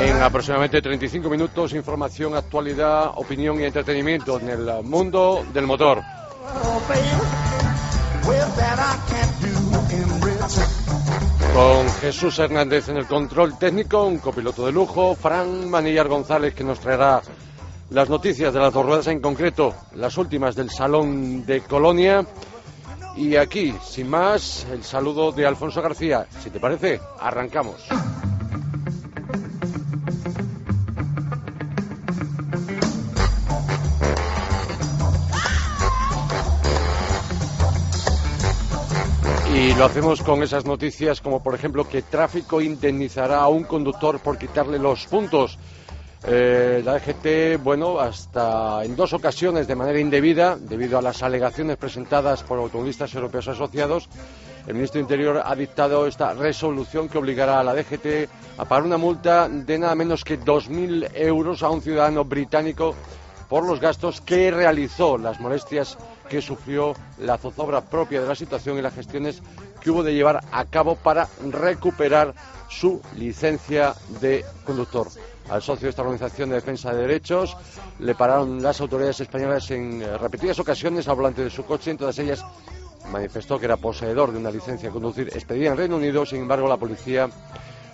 En 0.00 0.22
aproximadamente 0.22 0.80
35 0.80 1.28
minutos, 1.28 1.72
información, 1.72 2.36
actualidad, 2.36 3.10
opinión 3.16 3.60
y 3.60 3.64
entretenimiento 3.64 4.38
en 4.38 4.48
el 4.48 4.82
mundo 4.84 5.44
del 5.52 5.66
motor. 5.66 6.00
Con 11.52 11.88
Jesús 12.00 12.38
Hernández 12.38 12.88
en 12.88 12.98
el 12.98 13.06
control 13.06 13.58
técnico, 13.58 14.04
un 14.04 14.18
copiloto 14.18 14.66
de 14.66 14.72
lujo, 14.72 15.16
Fran 15.16 15.68
Manillar 15.68 16.06
González 16.06 16.54
que 16.54 16.62
nos 16.62 16.78
traerá 16.78 17.20
las 17.90 18.08
noticias 18.08 18.54
de 18.54 18.60
las 18.60 18.72
dos 18.72 18.86
ruedas, 18.86 19.08
en 19.08 19.20
concreto 19.20 19.74
las 19.94 20.16
últimas 20.16 20.54
del 20.54 20.70
Salón 20.70 21.44
de 21.44 21.62
Colonia. 21.62 22.24
Y 23.16 23.34
aquí, 23.34 23.74
sin 23.82 24.08
más, 24.08 24.64
el 24.70 24.84
saludo 24.84 25.32
de 25.32 25.44
Alfonso 25.44 25.82
García. 25.82 26.26
Si 26.40 26.50
te 26.50 26.60
parece, 26.60 27.00
arrancamos. 27.18 27.88
Y 39.58 39.74
lo 39.74 39.86
hacemos 39.86 40.22
con 40.22 40.40
esas 40.44 40.64
noticias 40.66 41.20
como 41.20 41.42
por 41.42 41.52
ejemplo 41.52 41.88
que 41.88 42.02
tráfico 42.02 42.60
indemnizará 42.60 43.40
a 43.40 43.48
un 43.48 43.64
conductor 43.64 44.20
por 44.20 44.38
quitarle 44.38 44.78
los 44.78 45.08
puntos. 45.08 45.58
Eh, 46.28 46.80
la 46.84 46.94
DGT, 46.94 47.60
bueno, 47.60 47.98
hasta 47.98 48.84
en 48.84 48.94
dos 48.94 49.14
ocasiones 49.14 49.66
de 49.66 49.74
manera 49.74 49.98
indebida, 49.98 50.56
debido 50.56 50.96
a 50.96 51.02
las 51.02 51.24
alegaciones 51.24 51.76
presentadas 51.76 52.44
por 52.44 52.60
automovilistas 52.60 53.12
europeos 53.14 53.48
asociados, 53.48 54.08
el 54.68 54.74
ministro 54.74 55.00
de 55.00 55.02
Interior 55.02 55.42
ha 55.44 55.56
dictado 55.56 56.06
esta 56.06 56.34
resolución 56.34 57.08
que 57.08 57.18
obligará 57.18 57.58
a 57.58 57.64
la 57.64 57.74
DGT 57.74 58.28
a 58.58 58.64
pagar 58.64 58.84
una 58.84 58.96
multa 58.96 59.48
de 59.48 59.76
nada 59.76 59.96
menos 59.96 60.22
que 60.22 60.38
2.000 60.38 61.10
euros 61.16 61.64
a 61.64 61.70
un 61.70 61.82
ciudadano 61.82 62.24
británico 62.24 62.94
por 63.48 63.66
los 63.66 63.80
gastos 63.80 64.20
que 64.20 64.52
realizó, 64.52 65.18
las 65.18 65.40
molestias 65.40 65.98
que 66.28 66.42
sufrió 66.42 66.94
la 67.18 67.38
zozobra 67.38 67.80
propia 67.80 68.20
de 68.20 68.28
la 68.28 68.34
situación 68.34 68.78
y 68.78 68.82
las 68.82 68.94
gestiones 68.94 69.42
que 69.80 69.90
hubo 69.90 70.02
de 70.02 70.14
llevar 70.14 70.40
a 70.52 70.64
cabo 70.64 70.96
para 70.96 71.28
recuperar 71.50 72.34
su 72.68 73.00
licencia 73.16 73.94
de 74.20 74.44
conductor. 74.64 75.08
Al 75.48 75.62
socio 75.62 75.86
de 75.86 75.90
esta 75.90 76.02
organización 76.02 76.50
de 76.50 76.56
defensa 76.56 76.92
de 76.92 77.02
derechos 77.02 77.56
le 77.98 78.14
pararon 78.14 78.62
las 78.62 78.80
autoridades 78.80 79.20
españolas 79.20 79.70
en 79.70 80.02
eh, 80.02 80.18
repetidas 80.18 80.58
ocasiones 80.58 81.08
al 81.08 81.16
volante 81.16 81.42
de 81.42 81.50
su 81.50 81.64
coche, 81.64 81.90
en 81.90 81.96
todas 81.96 82.18
ellas 82.18 82.44
manifestó 83.10 83.58
que 83.58 83.64
era 83.64 83.78
poseedor 83.78 84.32
de 84.32 84.38
una 84.38 84.50
licencia 84.50 84.90
de 84.90 84.92
conducir 84.92 85.28
expedida 85.28 85.70
en 85.70 85.78
Reino 85.78 85.96
Unido, 85.96 86.26
sin 86.26 86.42
embargo 86.42 86.68
la 86.68 86.76
policía 86.76 87.30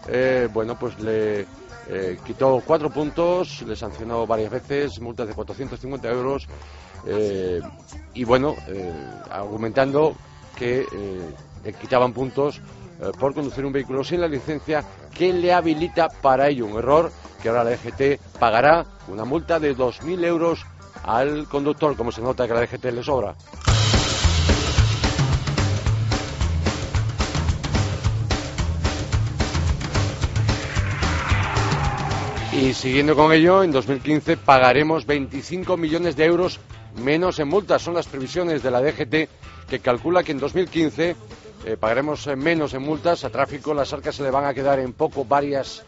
eh, 0.08 0.48
bueno 0.52 0.76
pues 0.76 0.98
le 0.98 1.46
eh, 1.88 2.18
quitó 2.26 2.60
cuatro 2.66 2.90
puntos, 2.90 3.62
le 3.62 3.76
sancionó 3.76 4.26
varias 4.26 4.50
veces, 4.50 5.00
multas 5.00 5.28
de 5.28 5.34
450 5.34 6.08
euros 6.10 6.48
eh, 7.06 7.60
y 8.14 8.24
bueno, 8.24 8.54
eh, 8.68 8.92
argumentando 9.30 10.14
que 10.56 10.80
eh, 10.80 11.34
le 11.64 11.72
quitaban 11.74 12.12
puntos 12.12 12.60
por 13.18 13.34
conducir 13.34 13.66
un 13.66 13.72
vehículo 13.72 14.04
sin 14.04 14.20
la 14.20 14.28
licencia 14.28 14.84
que 15.12 15.32
le 15.32 15.52
habilita 15.52 16.08
para 16.08 16.48
ello. 16.48 16.64
Un 16.64 16.78
error 16.78 17.10
que 17.42 17.48
ahora 17.48 17.64
la 17.64 17.70
DGT 17.70 18.38
pagará 18.38 18.86
una 19.08 19.24
multa 19.24 19.58
de 19.58 19.76
2.000 19.76 20.24
euros 20.24 20.64
al 21.02 21.46
conductor, 21.48 21.96
como 21.96 22.12
se 22.12 22.22
nota 22.22 22.46
que 22.46 22.54
la 22.54 22.60
DGT 22.60 22.84
le 22.84 23.02
sobra. 23.02 23.34
Y 32.52 32.72
siguiendo 32.72 33.16
con 33.16 33.32
ello, 33.32 33.64
en 33.64 33.72
2015 33.72 34.36
pagaremos 34.36 35.04
25 35.04 35.76
millones 35.76 36.14
de 36.14 36.24
euros 36.24 36.60
menos 36.96 37.38
en 37.38 37.48
multas. 37.48 37.82
Son 37.82 37.94
las 37.94 38.06
previsiones 38.06 38.62
de 38.62 38.70
la 38.70 38.80
DGT 38.80 39.28
que 39.68 39.80
calcula 39.80 40.22
que 40.22 40.32
en 40.32 40.38
2015 40.38 41.16
eh, 41.64 41.76
pagaremos 41.78 42.26
eh, 42.26 42.36
menos 42.36 42.74
en 42.74 42.82
multas. 42.82 43.24
A 43.24 43.30
tráfico 43.30 43.74
las 43.74 43.92
arcas 43.92 44.14
se 44.16 44.22
le 44.22 44.30
van 44.30 44.44
a 44.44 44.54
quedar 44.54 44.78
en 44.78 44.92
poco 44.92 45.24
varias 45.24 45.84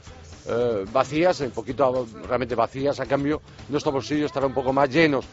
eh, 0.49 0.85
vacías, 0.93 1.41
en 1.41 1.51
poquito 1.51 2.07
realmente 2.27 2.55
vacías. 2.55 3.01
A 3.01 3.07
cambio, 3.07 3.43
nuestro 3.69 3.93
bolsillo 3.93 4.27
estará 4.27 4.47
un 4.47 4.55
poco 4.55 4.73
más 4.73 4.89
llenos. 4.91 5.27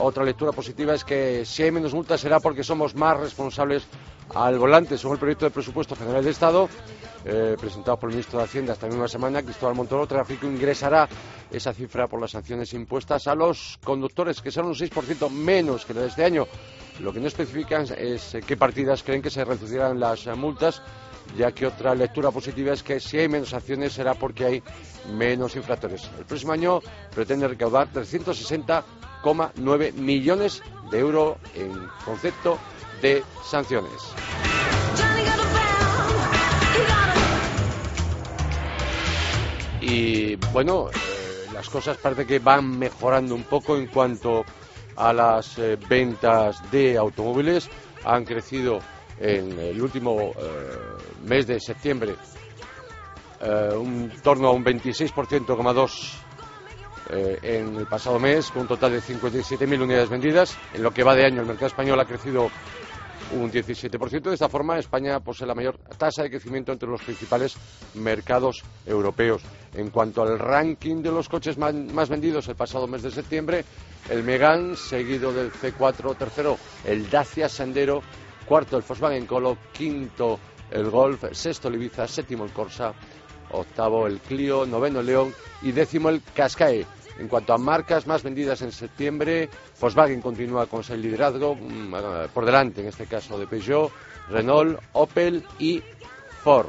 Otra 0.00 0.24
lectura 0.24 0.52
positiva 0.52 0.94
es 0.94 1.04
que 1.04 1.44
si 1.44 1.64
hay 1.64 1.72
menos 1.72 1.92
multas 1.92 2.20
será 2.20 2.38
porque 2.38 2.62
somos 2.62 2.94
más 2.94 3.18
responsables 3.18 3.84
al 4.32 4.56
volante. 4.56 4.96
Según 4.96 5.14
el 5.14 5.20
proyecto 5.20 5.44
de 5.44 5.50
presupuesto 5.50 5.96
general 5.96 6.24
de 6.24 6.30
Estado, 6.30 6.68
eh, 7.24 7.56
presentado 7.58 7.98
por 7.98 8.08
el 8.08 8.14
ministro 8.14 8.38
de 8.38 8.44
Hacienda 8.44 8.74
esta 8.74 8.86
misma 8.86 9.08
semana, 9.08 9.42
Cristóbal 9.42 9.74
Montoro, 9.74 10.06
Tráfico 10.06 10.46
ingresará 10.46 11.08
esa 11.50 11.72
cifra 11.72 12.06
por 12.06 12.20
las 12.20 12.30
sanciones 12.30 12.72
impuestas 12.74 13.26
a 13.26 13.34
los 13.34 13.80
conductores, 13.82 14.40
que 14.40 14.52
son 14.52 14.66
un 14.66 14.74
6% 14.74 15.28
menos 15.30 15.84
que 15.84 15.94
la 15.94 16.02
de 16.02 16.08
este 16.08 16.24
año. 16.24 16.46
Lo 17.00 17.12
que 17.12 17.18
no 17.18 17.26
especifican 17.26 17.86
es 17.96 18.36
qué 18.46 18.56
partidas 18.56 19.02
creen 19.02 19.22
que 19.22 19.30
se 19.30 19.44
reducirán 19.44 19.98
las 19.98 20.26
multas, 20.36 20.80
ya 21.36 21.52
que 21.52 21.66
otra 21.66 21.94
lectura 21.94 22.30
positiva 22.30 22.72
es 22.72 22.82
que 22.82 23.00
si 23.00 23.18
hay 23.18 23.28
menos 23.28 23.50
sanciones 23.50 23.92
será 23.92 24.14
porque 24.14 24.44
hay 24.44 24.62
menos 25.12 25.56
infractores. 25.56 26.08
El 26.18 26.24
próximo 26.24 26.52
año 26.52 26.80
pretende 27.14 27.48
recaudar 27.48 27.92
360,9 27.92 29.92
millones 29.94 30.62
de 30.90 30.98
euros 30.98 31.36
en 31.54 31.72
concepto 32.04 32.58
de 33.02 33.22
sanciones. 33.44 33.92
Y 39.80 40.36
bueno, 40.52 40.90
eh, 40.90 41.46
las 41.52 41.68
cosas 41.68 41.96
parece 41.96 42.26
que 42.26 42.40
van 42.40 42.78
mejorando 42.78 43.34
un 43.34 43.44
poco 43.44 43.76
en 43.76 43.86
cuanto 43.86 44.44
a 44.96 45.12
las 45.12 45.56
eh, 45.58 45.78
ventas 45.88 46.58
de 46.70 46.98
automóviles. 46.98 47.68
Han 48.04 48.24
crecido 48.24 48.80
en 49.20 49.58
el 49.58 49.80
último 49.80 50.20
eh, 50.20 50.34
mes 51.24 51.46
de 51.46 51.60
septiembre 51.60 52.14
un 53.40 54.10
torno 54.20 54.48
a 54.48 54.50
un 54.50 54.64
26,2% 54.64 56.10
en 57.40 57.76
el 57.76 57.86
pasado 57.86 58.18
mes, 58.18 58.50
con 58.50 58.62
un 58.62 58.68
total 58.68 58.90
de 58.90 59.00
57.000 59.00 59.80
unidades 59.80 60.08
vendidas. 60.08 60.58
En 60.74 60.82
lo 60.82 60.90
que 60.90 61.04
va 61.04 61.14
de 61.14 61.24
año, 61.24 61.40
el 61.40 61.46
mercado 61.46 61.68
español 61.68 62.00
ha 62.00 62.04
crecido 62.04 62.50
un 63.32 63.50
17%. 63.50 64.22
De 64.22 64.34
esta 64.34 64.48
forma, 64.48 64.78
España 64.78 65.20
posee 65.20 65.46
la 65.46 65.54
mayor 65.54 65.78
tasa 65.96 66.22
de 66.22 66.30
crecimiento 66.30 66.72
entre 66.72 66.88
los 66.88 67.02
principales 67.02 67.56
mercados 67.94 68.62
europeos. 68.86 69.42
En 69.74 69.90
cuanto 69.90 70.22
al 70.22 70.38
ranking 70.38 71.02
de 71.02 71.12
los 71.12 71.28
coches 71.28 71.58
más, 71.58 72.08
vendidos 72.08 72.48
el 72.48 72.56
pasado 72.56 72.86
mes 72.86 73.02
de 73.02 73.10
septiembre, 73.10 73.64
el 74.08 74.22
Megane, 74.22 74.76
seguido 74.76 75.32
del 75.32 75.52
C4, 75.52 76.16
tercero 76.16 76.56
el 76.84 77.08
Dacia 77.10 77.48
Sandero, 77.48 78.02
cuarto 78.48 78.76
el 78.76 78.82
Volkswagen 78.82 79.26
Colo, 79.26 79.58
quinto 79.72 80.40
el 80.70 80.90
Golf, 80.90 81.24
sexto 81.32 81.68
el 81.68 81.74
Ibiza, 81.74 82.08
séptimo 82.08 82.44
el 82.44 82.52
Corsa, 82.52 82.94
octavo 83.50 84.06
el 84.06 84.20
Clio, 84.20 84.66
noveno 84.66 85.00
el 85.00 85.06
León 85.06 85.34
y 85.62 85.72
décimo 85.72 86.08
el 86.08 86.22
Qashqai. 86.22 86.86
En 87.18 87.28
cuanto 87.28 87.52
a 87.52 87.58
marcas 87.58 88.06
más 88.06 88.22
vendidas 88.22 88.62
en 88.62 88.72
septiembre, 88.72 89.50
Volkswagen 89.80 90.22
continúa 90.22 90.66
con 90.66 90.82
su 90.82 90.96
liderazgo 90.96 91.56
mm, 91.56 91.94
por 92.32 92.44
delante, 92.46 92.80
en 92.80 92.88
este 92.88 93.06
caso 93.06 93.38
de 93.38 93.46
Peugeot, 93.46 93.92
Renault, 94.30 94.80
Opel 94.92 95.44
y 95.58 95.82
Ford. 96.42 96.68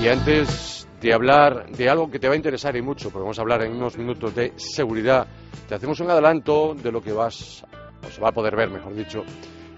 Y 0.00 0.08
antes 0.08 0.79
de 1.00 1.14
hablar 1.14 1.70
de 1.70 1.88
algo 1.88 2.10
que 2.10 2.18
te 2.18 2.28
va 2.28 2.34
a 2.34 2.36
interesar 2.36 2.76
y 2.76 2.82
mucho, 2.82 3.10
porque 3.10 3.22
vamos 3.22 3.38
a 3.38 3.42
hablar 3.42 3.62
en 3.62 3.72
unos 3.72 3.96
minutos 3.96 4.34
de 4.34 4.52
seguridad, 4.56 5.26
te 5.68 5.74
hacemos 5.74 5.98
un 6.00 6.10
adelanto 6.10 6.74
de 6.74 6.92
lo 6.92 7.00
que 7.00 7.12
vas, 7.12 7.64
o 8.06 8.10
se 8.10 8.20
va 8.20 8.28
a 8.28 8.32
poder 8.32 8.54
ver, 8.54 8.70
mejor 8.70 8.94
dicho, 8.94 9.22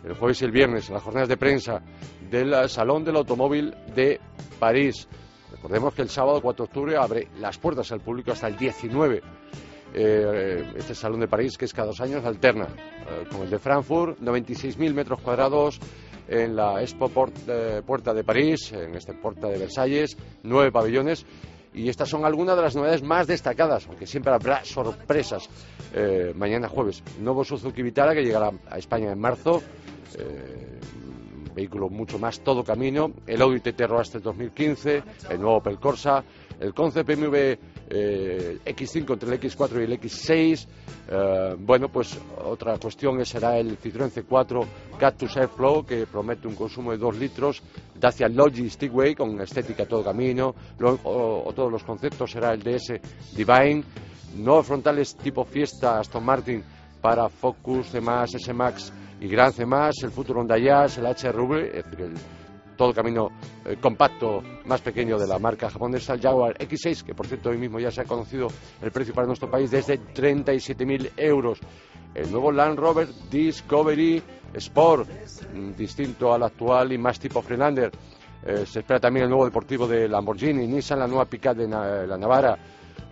el 0.05 0.15
jueves 0.15 0.43
y 0.43 0.45
el 0.45 0.51
viernes 0.51 0.89
en 0.89 0.95
las 0.95 1.03
jornadas 1.03 1.29
de 1.29 1.37
prensa 1.37 1.81
del 2.29 2.69
Salón 2.69 3.05
del 3.05 3.17
Automóvil 3.17 3.75
de 3.95 4.21
París. 4.59 5.07
Recordemos 5.53 5.95
que 5.95 6.03
el 6.03 6.09
sábado 6.09 6.41
4 6.41 6.65
de 6.65 6.69
octubre 6.69 6.97
abre 6.97 7.29
las 7.39 7.59
puertas 7.59 7.93
al 7.93 8.01
público 8.01 8.33
hasta 8.33 8.49
el 8.49 8.57
19. 8.57 9.23
Eh, 9.95 10.73
este 10.75 10.95
Salón 10.95 11.21
de 11.21 11.29
París, 11.29 11.59
que 11.59 11.67
es 11.67 11.75
cada 11.75 11.89
dos 11.89 12.01
años, 12.01 12.25
alterna 12.25 12.65
eh, 12.65 13.27
con 13.31 13.43
el 13.43 13.51
de 13.51 13.59
Frankfurt, 13.59 14.19
96.000 14.21 14.95
metros 14.95 15.21
cuadrados, 15.21 15.79
en 16.33 16.57
la 16.57 16.81
Expo 16.81 17.11
eh, 17.47 17.83
Puerta 17.85 18.15
de 18.15 18.25
París, 18.25 18.73
en 18.73 18.95
este 18.95 19.13
Puerta 19.13 19.49
de 19.49 19.59
Versalles, 19.59 20.17
nueve 20.43 20.73
pabellones. 20.73 21.27
Y 21.75 21.89
estas 21.89 22.09
son 22.09 22.25
algunas 22.25 22.57
de 22.57 22.63
las 22.63 22.75
novedades 22.75 23.03
más 23.03 23.27
destacadas, 23.27 23.87
aunque 23.87 24.07
siempre 24.07 24.33
habrá 24.33 24.65
sorpresas. 24.65 25.49
Eh, 25.95 26.33
mañana 26.35 26.69
jueves, 26.69 27.03
nuevo 27.21 27.45
Suzuki 27.45 27.83
Vitara 27.83 28.15
que 28.15 28.23
llegará 28.23 28.51
a 28.71 28.79
España 28.79 29.13
en 29.13 29.19
marzo. 29.19 29.63
Eh, 30.19 30.81
vehículo 31.55 31.89
mucho 31.89 32.19
más 32.19 32.41
todo 32.41 32.65
camino. 32.65 33.13
El 33.27 33.43
Audi 33.43 33.61
TT 33.61 33.87
Roadster 33.87 34.23
2015, 34.23 35.03
el 35.31 35.41
nuevo 35.41 35.59
Opel 35.59 35.79
Corsa, 35.79 36.25
el 36.61 36.75
Concept 36.75 37.09
BMW 37.09 37.37
eh, 37.89 38.59
X5 38.65 39.13
entre 39.13 39.35
el 39.35 39.41
X4 39.41 39.81
y 39.81 39.85
el 39.85 40.01
X6. 40.01 40.67
Eh, 41.09 41.57
bueno, 41.59 41.89
pues 41.89 42.19
otra 42.45 42.79
cuestión 42.79 43.25
será 43.25 43.59
el 43.59 43.79
Citroën 43.79 44.11
C4 44.11 44.65
Cactus 44.99 45.37
Airflow, 45.37 45.85
que 45.85 46.07
promete 46.07 46.49
un 46.49 46.55
consumo 46.55 46.93
de 46.93 46.99
2 46.99 47.19
litros. 47.19 47.63
Dacia 47.95 48.29
Logi 48.29 48.71
Stigway, 48.71 49.15
con 49.15 49.41
estética 49.41 49.87
todo 49.87 50.05
camino. 50.05 50.55
o, 50.81 51.53
todos 51.55 51.71
los 51.71 51.85
conceptos 51.85 52.31
será 52.31 52.53
el 52.53 52.63
DS 52.63 53.01
Divine. 53.35 53.85
Nuevos 54.37 54.67
frontales 54.67 55.15
tipo 55.17 55.45
Fiesta 55.45 55.99
Aston 55.99 56.25
Martin 56.25 56.65
para 57.03 57.29
Focus, 57.29 57.89
C+, 57.89 57.99
S-Max 57.99 58.93
y 59.21 59.29
Gran 59.29 59.53
C+, 59.53 59.65
el 60.03 60.11
futuro 60.11 60.41
Honda 60.41 60.57
Jazz, 60.59 60.99
el 60.99 61.05
HRV, 61.05 61.77
es 61.77 61.85
decir, 61.85 62.01
el 62.01 62.15
todo 62.83 62.91
el 62.91 62.97
camino 62.97 63.31
eh, 63.65 63.77
compacto 63.81 64.43
más 64.65 64.81
pequeño 64.81 65.17
de 65.17 65.29
la 65.29 65.39
marca 65.39 65.71
japonesa, 65.71 66.15
el 66.15 66.21
Jaguar 66.21 66.59
X6, 66.59 67.05
que 67.05 67.15
por 67.15 67.29
cierto 67.29 67.51
hoy 67.51 67.57
mismo 67.57 67.79
ya 67.79 67.93
se 67.93 68.01
ha 68.01 68.05
conocido 68.05 68.49
el 68.81 68.91
precio 68.91 69.15
para 69.15 69.25
nuestro 69.25 69.49
país 69.49 69.71
desde 69.71 70.01
37.000 70.01 71.13
euros. 71.17 71.61
El 72.13 72.33
nuevo 72.33 72.51
Land 72.51 72.81
Rover 72.81 73.07
Discovery 73.31 74.21
Sport, 74.55 75.09
mm, 75.55 75.77
distinto 75.77 76.35
al 76.35 76.43
actual 76.43 76.93
y 76.93 76.99
más 76.99 77.21
tipo 77.21 77.41
Freelander. 77.41 77.93
Eh, 78.45 78.67
se 78.67 78.81
espera 78.81 78.99
también 78.99 79.27
el 79.27 79.31
nuevo 79.31 79.45
deportivo 79.45 79.87
de 79.87 80.09
Lamborghini, 80.09 80.67
Nissan, 80.67 80.99
la 80.99 81.07
nueva 81.07 81.27
Pickup 81.27 81.55
de 81.55 81.69
la 81.69 82.19
Navara, 82.19 82.59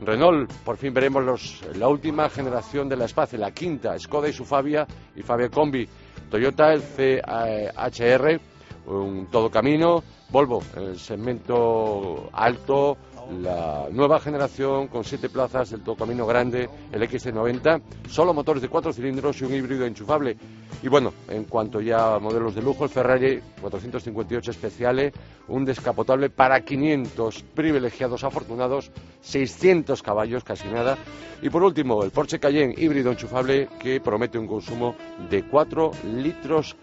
Renault, 0.00 0.50
por 0.64 0.78
fin 0.78 0.92
veremos 0.92 1.24
los, 1.24 1.76
la 1.76 1.86
última 1.86 2.28
generación 2.28 2.88
de 2.88 2.96
la 2.96 3.04
Espace, 3.04 3.38
la 3.38 3.52
quinta, 3.52 3.96
Skoda 4.00 4.28
y 4.28 4.32
su 4.32 4.44
Fabia 4.44 4.84
y 5.14 5.22
Fabia 5.22 5.48
Combi, 5.48 5.86
Toyota 6.28 6.72
el 6.72 6.82
CHR, 6.82 8.40
un 8.86 9.26
todo 9.30 9.50
camino, 9.50 10.02
Volvo, 10.30 10.62
el 10.76 10.96
segmento 10.96 12.30
alto, 12.32 12.96
la 13.42 13.88
nueva 13.90 14.20
generación 14.20 14.86
con 14.86 15.02
siete 15.02 15.28
plazas, 15.28 15.72
el 15.72 15.82
todo 15.82 15.96
camino 15.96 16.24
grande, 16.24 16.68
el 16.92 17.02
XC90, 17.02 17.82
solo 18.08 18.32
motores 18.32 18.62
de 18.62 18.68
cuatro 18.68 18.92
cilindros 18.92 19.40
y 19.40 19.44
un 19.44 19.54
híbrido 19.54 19.86
enchufable. 19.86 20.36
Y 20.82 20.88
bueno, 20.88 21.12
en 21.28 21.44
cuanto 21.44 21.80
ya 21.80 22.14
a 22.14 22.18
modelos 22.20 22.54
de 22.54 22.62
lujo, 22.62 22.84
el 22.84 22.90
Ferrari 22.90 23.40
458 23.60 24.52
especiales, 24.52 25.12
un 25.48 25.64
descapotable 25.64 26.30
para 26.30 26.60
500 26.60 27.42
privilegiados 27.54 28.22
afortunados, 28.22 28.92
600 29.20 30.00
caballos, 30.02 30.44
casi 30.44 30.68
nada. 30.68 30.96
Y 31.42 31.50
por 31.50 31.64
último, 31.64 32.04
el 32.04 32.12
Porsche 32.12 32.38
Cayenne 32.38 32.74
híbrido 32.76 33.10
enchufable 33.10 33.68
que 33.80 34.00
promete 34.00 34.38
un 34.38 34.46
consumo 34.46 34.94
de 35.28 35.42
4 35.42 35.90
litros 36.04 36.76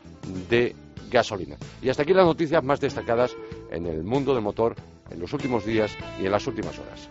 de 0.49 0.75
gasolina. 1.09 1.57
Y 1.81 1.89
hasta 1.89 2.03
aquí 2.03 2.13
las 2.13 2.25
noticias 2.25 2.63
más 2.63 2.79
destacadas 2.79 3.35
en 3.71 3.85
el 3.85 4.03
mundo 4.03 4.33
del 4.33 4.43
motor 4.43 4.75
en 5.09 5.19
los 5.19 5.33
últimos 5.33 5.65
días 5.65 5.91
y 6.21 6.25
en 6.25 6.31
las 6.31 6.45
últimas 6.47 6.77
horas. 6.79 7.09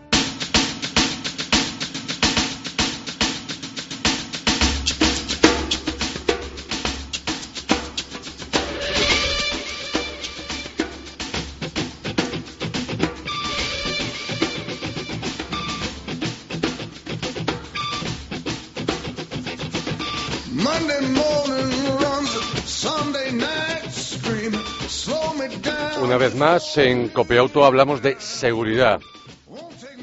Una 26.01 26.17
vez 26.17 26.35
más, 26.35 26.77
en 26.77 27.09
Copiauto 27.09 27.65
hablamos 27.65 28.01
de 28.01 28.19
seguridad, 28.19 28.99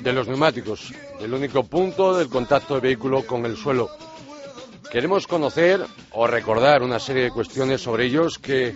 de 0.00 0.12
los 0.12 0.26
neumáticos, 0.26 0.92
del 1.20 1.32
único 1.32 1.64
punto 1.64 2.16
del 2.16 2.28
contacto 2.28 2.74
del 2.74 2.82
vehículo 2.82 3.24
con 3.24 3.46
el 3.46 3.56
suelo. 3.56 3.88
Queremos 4.90 5.26
conocer 5.26 5.80
o 6.12 6.26
recordar 6.26 6.82
una 6.82 6.98
serie 6.98 7.24
de 7.24 7.30
cuestiones 7.30 7.80
sobre 7.80 8.06
ellos 8.06 8.38
que 8.38 8.74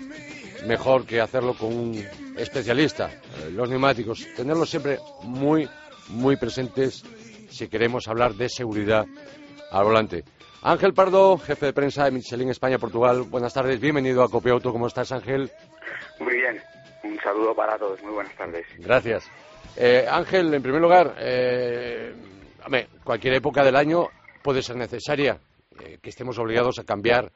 mejor 0.67 1.06
que 1.06 1.20
hacerlo 1.20 1.55
con 1.55 1.73
un 1.73 2.05
especialista. 2.37 3.11
Eh, 3.11 3.50
los 3.50 3.69
neumáticos, 3.69 4.26
tenerlos 4.37 4.70
siempre 4.70 4.99
muy, 5.23 5.69
muy 6.09 6.37
presentes 6.37 7.03
si 7.50 7.69
queremos 7.69 8.06
hablar 8.09 8.35
de 8.35 8.49
seguridad 8.49 9.06
al 9.70 9.85
volante. 9.85 10.25
Ángel 10.62 10.94
Pardo, 10.94 11.38
jefe 11.38 11.67
de 11.67 11.73
prensa 11.73 12.05
de 12.05 12.11
Michelin 12.12 12.50
España 12.50 12.79
Portugal. 12.79 13.23
Buenas 13.23 13.55
tardes, 13.55 13.81
bienvenido 13.81 14.23
a 14.23 14.29
Copiauto. 14.29 14.73
¿Cómo 14.73 14.87
estás, 14.87 15.12
Ángel? 15.12 15.50
Muy 16.19 16.35
bien, 16.35 16.61
un 17.02 17.18
saludo 17.20 17.54
para 17.54 17.78
todos, 17.78 18.02
muy 18.02 18.12
buenas 18.12 18.34
tardes. 18.36 18.66
Gracias. 18.78 19.30
Eh, 19.76 20.06
Ángel, 20.10 20.52
en 20.52 20.62
primer 20.62 20.80
lugar, 20.80 21.14
eh, 21.18 22.14
cualquier 23.04 23.34
época 23.34 23.62
del 23.62 23.76
año 23.76 24.08
puede 24.42 24.62
ser 24.62 24.76
necesaria 24.76 25.38
eh, 25.80 25.98
que 26.02 26.10
estemos 26.10 26.38
obligados 26.38 26.78
a 26.78 26.84
cambiar 26.84 27.30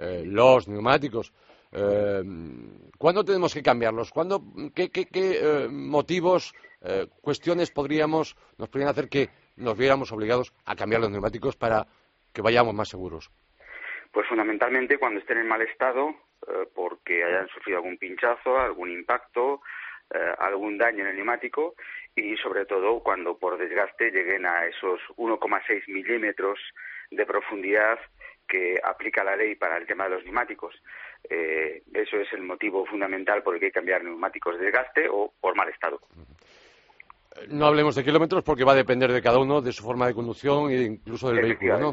los 0.00 0.68
neumáticos. 0.68 1.32
¿Cuándo 1.72 3.24
tenemos 3.24 3.52
que 3.52 3.64
cambiarlos? 3.64 4.12
¿Cuándo, 4.12 4.40
¿Qué, 4.72 4.90
qué 4.90 5.66
motivos, 5.68 6.54
cuestiones 7.20 7.72
podríamos, 7.72 8.36
nos 8.58 8.68
podrían 8.68 8.90
hacer 8.90 9.08
que 9.08 9.28
nos 9.56 9.76
viéramos 9.76 10.12
obligados 10.12 10.52
a 10.66 10.76
cambiar 10.76 11.00
los 11.00 11.10
neumáticos 11.10 11.56
para 11.56 11.84
que 12.32 12.42
vayamos 12.42 12.74
más 12.74 12.88
seguros? 12.88 13.28
Pues 14.12 14.28
fundamentalmente 14.28 14.98
cuando 14.98 15.18
estén 15.18 15.38
en 15.38 15.48
mal 15.48 15.62
estado, 15.62 16.14
eh, 16.46 16.68
porque 16.74 17.24
hayan 17.24 17.48
sufrido 17.48 17.78
algún 17.78 17.98
pinchazo, 17.98 18.58
algún 18.58 18.90
impacto, 18.90 19.60
eh, 20.10 20.34
algún 20.38 20.78
daño 20.78 21.00
en 21.00 21.08
el 21.08 21.16
neumático 21.16 21.74
y 22.14 22.36
sobre 22.36 22.64
todo 22.64 23.00
cuando 23.00 23.36
por 23.36 23.58
desgaste 23.58 24.10
lleguen 24.10 24.46
a 24.46 24.66
esos 24.66 25.00
1,6 25.16 25.88
milímetros 25.88 26.58
de 27.10 27.26
profundidad 27.26 27.98
que 28.48 28.80
aplica 28.82 29.22
la 29.22 29.36
ley 29.36 29.54
para 29.54 29.76
el 29.76 29.86
tema 29.86 30.04
de 30.04 30.10
los 30.10 30.24
neumáticos. 30.24 30.74
Eh, 31.28 31.82
eso 31.92 32.16
es 32.16 32.32
el 32.32 32.42
motivo 32.42 32.86
fundamental 32.86 33.42
por 33.42 33.54
el 33.54 33.60
que 33.60 33.66
hay 33.66 33.70
que 33.70 33.78
cambiar 33.78 34.02
neumáticos 34.02 34.58
de 34.58 34.64
desgaste 34.64 35.08
o 35.10 35.32
por 35.40 35.54
mal 35.54 35.68
estado. 35.68 36.00
No 37.48 37.66
hablemos 37.66 37.94
de 37.94 38.04
kilómetros 38.04 38.42
porque 38.42 38.64
va 38.64 38.72
a 38.72 38.76
depender 38.76 39.12
de 39.12 39.22
cada 39.22 39.38
uno, 39.38 39.60
de 39.60 39.72
su 39.72 39.84
forma 39.84 40.06
de 40.06 40.14
conducción 40.14 40.70
e 40.70 40.82
incluso 40.82 41.30
del 41.30 41.42
vehículo, 41.42 41.78
¿no? 41.78 41.92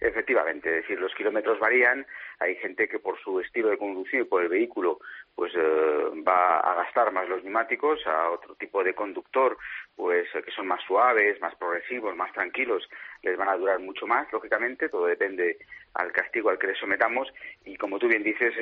Efectivamente, 0.00 0.68
es 0.68 0.82
decir, 0.82 1.00
los 1.00 1.12
kilómetros 1.14 1.58
varían. 1.58 2.06
Hay 2.38 2.54
gente 2.56 2.88
que 2.88 3.00
por 3.00 3.18
su 3.20 3.40
estilo 3.40 3.68
de 3.68 3.78
conducción 3.78 4.22
y 4.22 4.24
por 4.26 4.42
el 4.42 4.48
vehículo, 4.48 5.00
pues 5.34 5.52
eh, 5.56 6.22
va 6.26 6.60
a 6.60 6.74
gastar 6.76 7.12
más 7.12 7.28
los 7.28 7.42
neumáticos. 7.42 8.06
A 8.06 8.30
otro 8.30 8.54
tipo 8.54 8.84
de 8.84 8.94
conductor, 8.94 9.58
pues 9.96 10.28
que 10.32 10.52
son 10.52 10.68
más 10.68 10.80
suaves, 10.86 11.40
más 11.40 11.56
progresivos, 11.56 12.14
más 12.14 12.32
tranquilos, 12.32 12.88
les 13.22 13.36
van 13.36 13.48
a 13.48 13.56
durar 13.56 13.80
mucho 13.80 14.06
más. 14.06 14.32
Lógicamente, 14.32 14.88
todo 14.88 15.06
depende 15.06 15.58
al 15.94 16.12
castigo 16.12 16.50
al 16.50 16.58
que 16.58 16.68
les 16.68 16.78
sometamos. 16.78 17.28
Y 17.64 17.76
como 17.76 17.98
tú 17.98 18.06
bien 18.06 18.22
dices, 18.22 18.54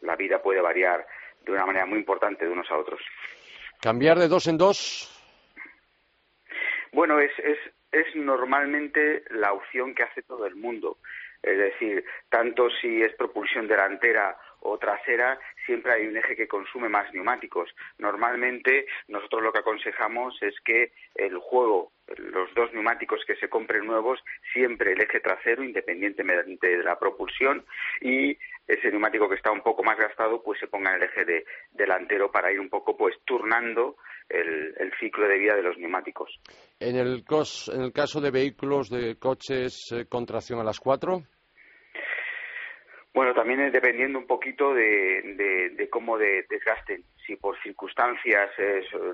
la 0.00 0.16
vida 0.16 0.42
puede 0.42 0.60
variar 0.60 1.06
de 1.44 1.52
una 1.52 1.66
manera 1.66 1.86
muy 1.86 1.98
importante 1.98 2.44
de 2.44 2.50
unos 2.50 2.68
a 2.72 2.76
otros. 2.76 3.00
Cambiar 3.80 4.18
de 4.18 4.26
dos 4.26 4.48
en 4.48 4.58
dos. 4.58 5.08
Bueno, 6.92 7.20
es, 7.20 7.32
es 7.38 7.58
es 7.92 8.16
normalmente 8.16 9.22
la 9.30 9.52
opción 9.52 9.94
que 9.94 10.02
hace 10.02 10.22
todo 10.22 10.46
el 10.46 10.56
mundo. 10.56 10.98
Es 11.42 11.58
decir, 11.58 12.04
tanto 12.28 12.70
si 12.70 13.02
es 13.02 13.12
propulsión 13.14 13.66
delantera 13.66 14.38
o 14.60 14.78
trasera, 14.78 15.38
siempre 15.66 15.92
hay 15.92 16.06
un 16.06 16.16
eje 16.16 16.36
que 16.36 16.46
consume 16.46 16.88
más 16.88 17.12
neumáticos. 17.12 17.74
Normalmente 17.98 18.86
nosotros 19.08 19.42
lo 19.42 19.52
que 19.52 19.58
aconsejamos 19.58 20.40
es 20.40 20.54
que 20.60 20.92
el 21.16 21.36
juego, 21.38 21.90
los 22.16 22.54
dos 22.54 22.72
neumáticos 22.72 23.24
que 23.26 23.34
se 23.36 23.48
compren 23.48 23.86
nuevos, 23.86 24.22
siempre 24.52 24.92
el 24.92 25.00
eje 25.00 25.18
trasero, 25.18 25.64
independientemente 25.64 26.76
de 26.76 26.84
la 26.84 26.96
propulsión, 26.96 27.64
y 28.00 28.38
ese 28.68 28.90
neumático 28.90 29.28
que 29.28 29.34
está 29.34 29.50
un 29.50 29.62
poco 29.62 29.82
más 29.82 29.98
gastado, 29.98 30.44
pues 30.44 30.60
se 30.60 30.68
ponga 30.68 30.90
en 30.90 31.02
el 31.02 31.08
eje 31.08 31.24
de, 31.24 31.44
delantero 31.72 32.30
para 32.30 32.52
ir 32.52 32.60
un 32.60 32.70
poco 32.70 32.96
pues 32.96 33.16
turnando 33.24 33.96
el, 34.28 34.61
ciclo 34.98 35.28
de 35.28 35.38
vida 35.38 35.54
de 35.54 35.62
los 35.62 35.78
neumáticos. 35.78 36.40
En 36.80 36.96
el, 36.96 37.24
en 37.72 37.82
el 37.82 37.92
caso 37.92 38.20
de 38.20 38.30
vehículos, 38.30 38.90
de 38.90 39.16
coches, 39.16 39.92
eh, 39.92 40.06
con 40.08 40.26
tracción 40.26 40.58
a 40.58 40.64
las 40.64 40.80
cuatro. 40.80 41.22
Bueno, 43.14 43.34
también 43.34 43.60
es 43.60 43.72
dependiendo 43.72 44.18
un 44.18 44.26
poquito 44.26 44.72
de, 44.72 45.86
cómo 45.90 46.16
desgasten. 46.16 47.04
Si 47.26 47.36
por 47.36 47.60
circunstancias 47.62 48.50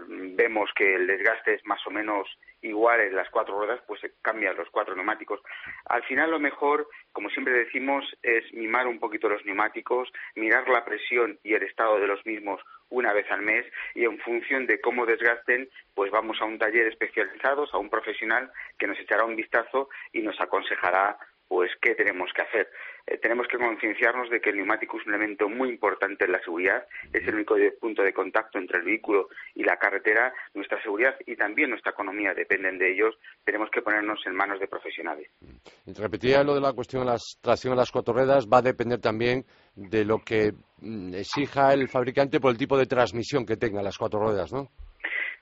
vemos 0.09 0.71
que 0.75 0.95
el 0.95 1.07
desgaste 1.07 1.55
es 1.55 1.67
más 1.67 1.85
o 1.87 1.91
menos 1.91 2.29
igual 2.63 3.01
en 3.01 3.17
las 3.17 3.29
cuatro 3.31 3.59
ruedas, 3.59 3.81
pues 3.87 4.01
se 4.01 4.13
cambian 4.23 4.57
los 4.57 4.71
cuatro 4.71 4.95
neumáticos. 4.95 5.41
Al 5.87 6.05
final 6.05 6.31
lo 6.31 6.39
mejor, 6.39 6.87
como 7.13 7.29
siempre 7.31 7.53
decimos, 7.53 8.05
es 8.23 8.45
mimar 8.55 8.87
un 8.87 9.01
poquito 9.01 9.29
los 9.29 9.45
neumáticos, 9.45 10.09
mirar 10.37 10.69
la 10.69 10.85
presión 10.85 11.39
y 11.43 11.55
el 11.55 11.65
estado 11.65 11.99
de 11.99 12.07
los 12.07 12.25
mismos 12.25 12.61
una 12.90 13.12
vez 13.12 13.30
al 13.30 13.42
mes 13.42 13.66
y 13.95 14.04
en 14.04 14.18
función 14.18 14.66
de 14.66 14.80
cómo 14.80 15.07
desgasten, 15.07 15.68
pues 15.95 16.11
vamos 16.11 16.40
a 16.40 16.45
un 16.45 16.59
taller 16.59 16.87
especializado, 16.87 17.66
a 17.71 17.78
un 17.78 17.90
profesional 17.90 18.50
que 18.78 18.87
nos 18.87 18.99
echará 18.99 19.25
un 19.25 19.37
vistazo 19.37 19.88
y 20.12 20.21
nos 20.23 20.40
aconsejará 20.40 21.18
pues 21.49 21.71
qué 21.80 21.95
tenemos 21.95 22.33
que 22.33 22.42
hacer. 22.42 22.71
Eh, 23.09 23.19
tenemos 23.19 23.47
que 23.49 23.57
concienciarnos 23.57 24.29
de 24.29 24.41
que 24.41 24.50
el 24.50 24.57
neumático 24.57 24.99
es 24.99 25.07
un 25.07 25.15
elemento 25.15 25.49
muy 25.49 25.71
importante 25.71 26.27
en 26.27 26.33
la 26.33 26.41
seguridad, 26.41 26.87
es 27.12 27.27
el 27.27 27.37
único 27.37 27.57
punto 27.81 28.03
de 28.03 28.12
contacto 28.12 28.59
entre 28.59 28.79
el 28.79 28.85
vehículo 28.85 29.29
y 29.55 29.65
la 29.65 29.77
carretera. 29.77 30.33
Nuestra 30.55 30.81
seguridad 30.83 31.17
y 31.27 31.35
también 31.37 31.71
nuestra 31.71 31.93
economía 31.93 32.35
dependen 32.35 32.79
de 32.79 32.93
ellos. 32.93 33.19
Tenemos 33.45 33.71
que 33.71 33.81
ponernos 33.81 34.21
en 34.27 34.35
manos 34.35 34.61
de 34.61 34.69
profesionales. 34.69 35.31
Mm. 35.41 35.93
Repetía 35.99 36.43
lo 36.45 36.55
de 36.55 36.61
la 36.61 36.73
cuestión 36.75 37.05
de 37.05 37.12
la 37.12 37.19
tracción 37.41 37.73
a 37.73 37.77
las 37.77 37.91
cuatro 37.91 38.12
ruedas, 38.12 38.47
va 38.47 38.59
a 38.59 38.62
depender 38.62 39.00
también 39.00 39.45
de 39.75 40.05
lo 40.05 40.19
que 40.19 40.53
mm, 40.81 41.15
exija 41.15 41.73
el 41.73 41.88
fabricante 41.88 42.41
por 42.41 42.50
el 42.50 42.59
tipo 42.59 42.77
de 42.77 42.87
transmisión 42.87 43.47
que 43.47 43.57
tenga 43.57 43.83
las 43.83 43.97
cuatro 43.97 44.21
ruedas, 44.21 44.53
¿no? 44.53 44.69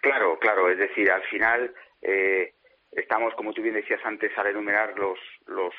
Claro, 0.00 0.38
claro. 0.38 0.70
Es 0.70 0.78
decir, 0.78 1.11
al 1.11 1.23
final 1.25 1.75
eh, 2.02 2.52
estamos, 2.92 3.35
como 3.35 3.52
tú 3.52 3.61
bien 3.61 3.75
decías 3.75 4.00
antes, 4.04 4.30
al 4.38 4.46
enumerar 4.46 4.96
los, 4.96 5.18
los 5.46 5.75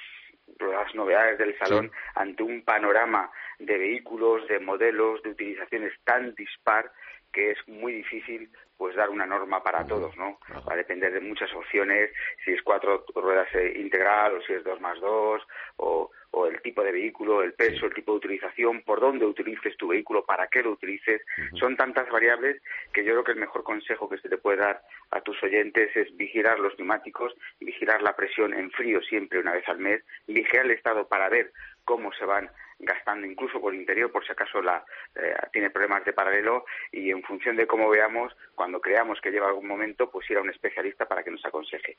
las 0.59 0.93
novedades 0.95 1.37
del 1.37 1.57
salón 1.57 1.91
ante 2.15 2.43
un 2.43 2.63
panorama 2.63 3.31
de 3.59 3.77
vehículos, 3.77 4.47
de 4.47 4.59
modelos, 4.59 5.21
de 5.23 5.31
utilizaciones 5.31 5.93
tan 6.03 6.33
dispar 6.35 6.91
que 7.31 7.51
es 7.51 7.67
muy 7.67 7.93
difícil 7.93 8.49
pues 8.77 8.95
dar 8.95 9.09
una 9.09 9.25
norma 9.25 9.63
para 9.63 9.85
todos, 9.85 10.15
¿no? 10.17 10.39
Va 10.67 10.73
a 10.73 10.77
depender 10.77 11.11
de 11.11 11.19
muchas 11.19 11.51
opciones, 11.53 12.11
si 12.45 12.51
es 12.51 12.61
cuatro 12.61 13.05
ruedas 13.15 13.47
eh, 13.55 13.73
integral 13.79 14.35
o 14.35 14.41
si 14.41 14.53
es 14.53 14.63
dos 14.63 14.79
más 14.79 14.99
dos, 14.99 15.41
o, 15.77 16.11
el 16.47 16.61
tipo 16.61 16.83
de 16.83 16.91
vehículo, 16.91 17.41
el 17.41 17.53
peso, 17.53 17.87
el 17.87 17.93
tipo 17.95 18.11
de 18.11 18.19
utilización, 18.19 18.83
por 18.83 18.99
dónde 18.99 19.25
utilices 19.25 19.75
tu 19.75 19.87
vehículo, 19.87 20.23
para 20.23 20.47
qué 20.47 20.61
lo 20.61 20.71
utilices. 20.71 21.21
Son 21.59 21.75
tantas 21.75 22.07
variables 22.09 22.61
que 22.93 23.03
yo 23.03 23.13
creo 23.13 23.23
que 23.23 23.31
el 23.31 23.39
mejor 23.39 23.63
consejo 23.63 24.07
que 24.07 24.19
se 24.19 24.29
te 24.29 24.37
puede 24.37 24.59
dar 24.59 24.81
a 25.09 25.21
tus 25.21 25.41
oyentes 25.41 25.89
es 25.95 26.15
vigilar 26.15 26.59
los 26.59 26.77
neumáticos, 26.77 27.33
vigilar 27.59 28.03
la 28.03 28.15
presión 28.15 28.53
en 28.53 28.69
frío 28.69 29.01
siempre 29.01 29.39
una 29.39 29.53
vez 29.53 29.67
al 29.67 29.79
mes, 29.79 30.03
vigilar 30.27 30.65
el 30.65 30.71
estado 30.71 31.07
para 31.07 31.27
ver 31.27 31.51
cómo 31.83 32.13
se 32.13 32.25
van 32.25 32.51
gastando 32.79 33.25
incluso 33.25 33.59
por 33.59 33.73
interior 33.73 34.11
por 34.11 34.25
si 34.25 34.31
acaso 34.31 34.61
la, 34.61 34.83
eh, 35.15 35.33
tiene 35.51 35.69
problemas 35.69 36.05
de 36.05 36.13
paralelo 36.13 36.65
y 36.91 37.09
en 37.09 37.23
función 37.23 37.55
de 37.55 37.67
cómo 37.67 37.89
veamos, 37.89 38.33
cuando 38.55 38.79
creamos 38.79 39.19
que 39.21 39.31
lleva 39.31 39.47
algún 39.47 39.67
momento, 39.67 40.09
pues 40.09 40.29
ir 40.29 40.37
a 40.37 40.41
un 40.41 40.49
especialista 40.49 41.05
para 41.05 41.23
que 41.23 41.31
nos 41.31 41.43
aconseje. 41.45 41.97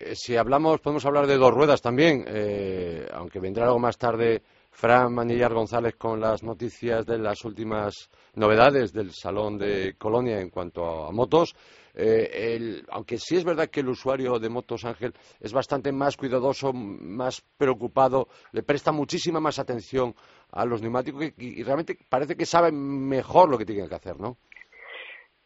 Eh, 0.00 0.14
si 0.14 0.36
hablamos, 0.36 0.80
podemos 0.80 1.06
hablar 1.06 1.26
de 1.26 1.36
dos 1.36 1.54
ruedas 1.54 1.80
también, 1.80 2.24
eh, 2.26 3.06
aunque 3.12 3.40
vendrá 3.40 3.64
algo 3.64 3.78
más 3.78 3.96
tarde 3.98 4.42
Fran 4.70 5.14
Manillar 5.14 5.52
González 5.52 5.94
con 5.96 6.20
las 6.20 6.42
noticias 6.42 7.06
de 7.06 7.18
las 7.18 7.44
últimas 7.44 8.08
novedades 8.34 8.92
del 8.92 9.12
Salón 9.12 9.58
de 9.58 9.94
Colonia 9.98 10.40
en 10.40 10.50
cuanto 10.50 11.06
a 11.06 11.12
motos. 11.12 11.54
Eh, 11.94 12.82
aunque 12.90 13.18
sí 13.18 13.36
es 13.36 13.44
verdad 13.44 13.68
que 13.68 13.80
el 13.80 13.88
usuario 13.88 14.38
de 14.38 14.48
motos 14.48 14.84
Ángel 14.84 15.12
es 15.40 15.52
bastante 15.52 15.92
más 15.92 16.16
cuidadoso, 16.16 16.72
más 16.72 17.42
preocupado, 17.58 18.28
le 18.52 18.62
presta 18.62 18.92
muchísima 18.92 19.40
más 19.40 19.58
atención 19.58 20.14
a 20.52 20.64
los 20.64 20.80
neumáticos 20.80 21.32
y, 21.36 21.62
realmente 21.62 21.96
parece 22.08 22.36
que 22.36 22.46
sabe 22.46 22.72
mejor 22.72 23.50
lo 23.50 23.58
que 23.58 23.66
tiene 23.66 23.88
que 23.88 23.94
hacer, 23.94 24.18
¿no? 24.18 24.36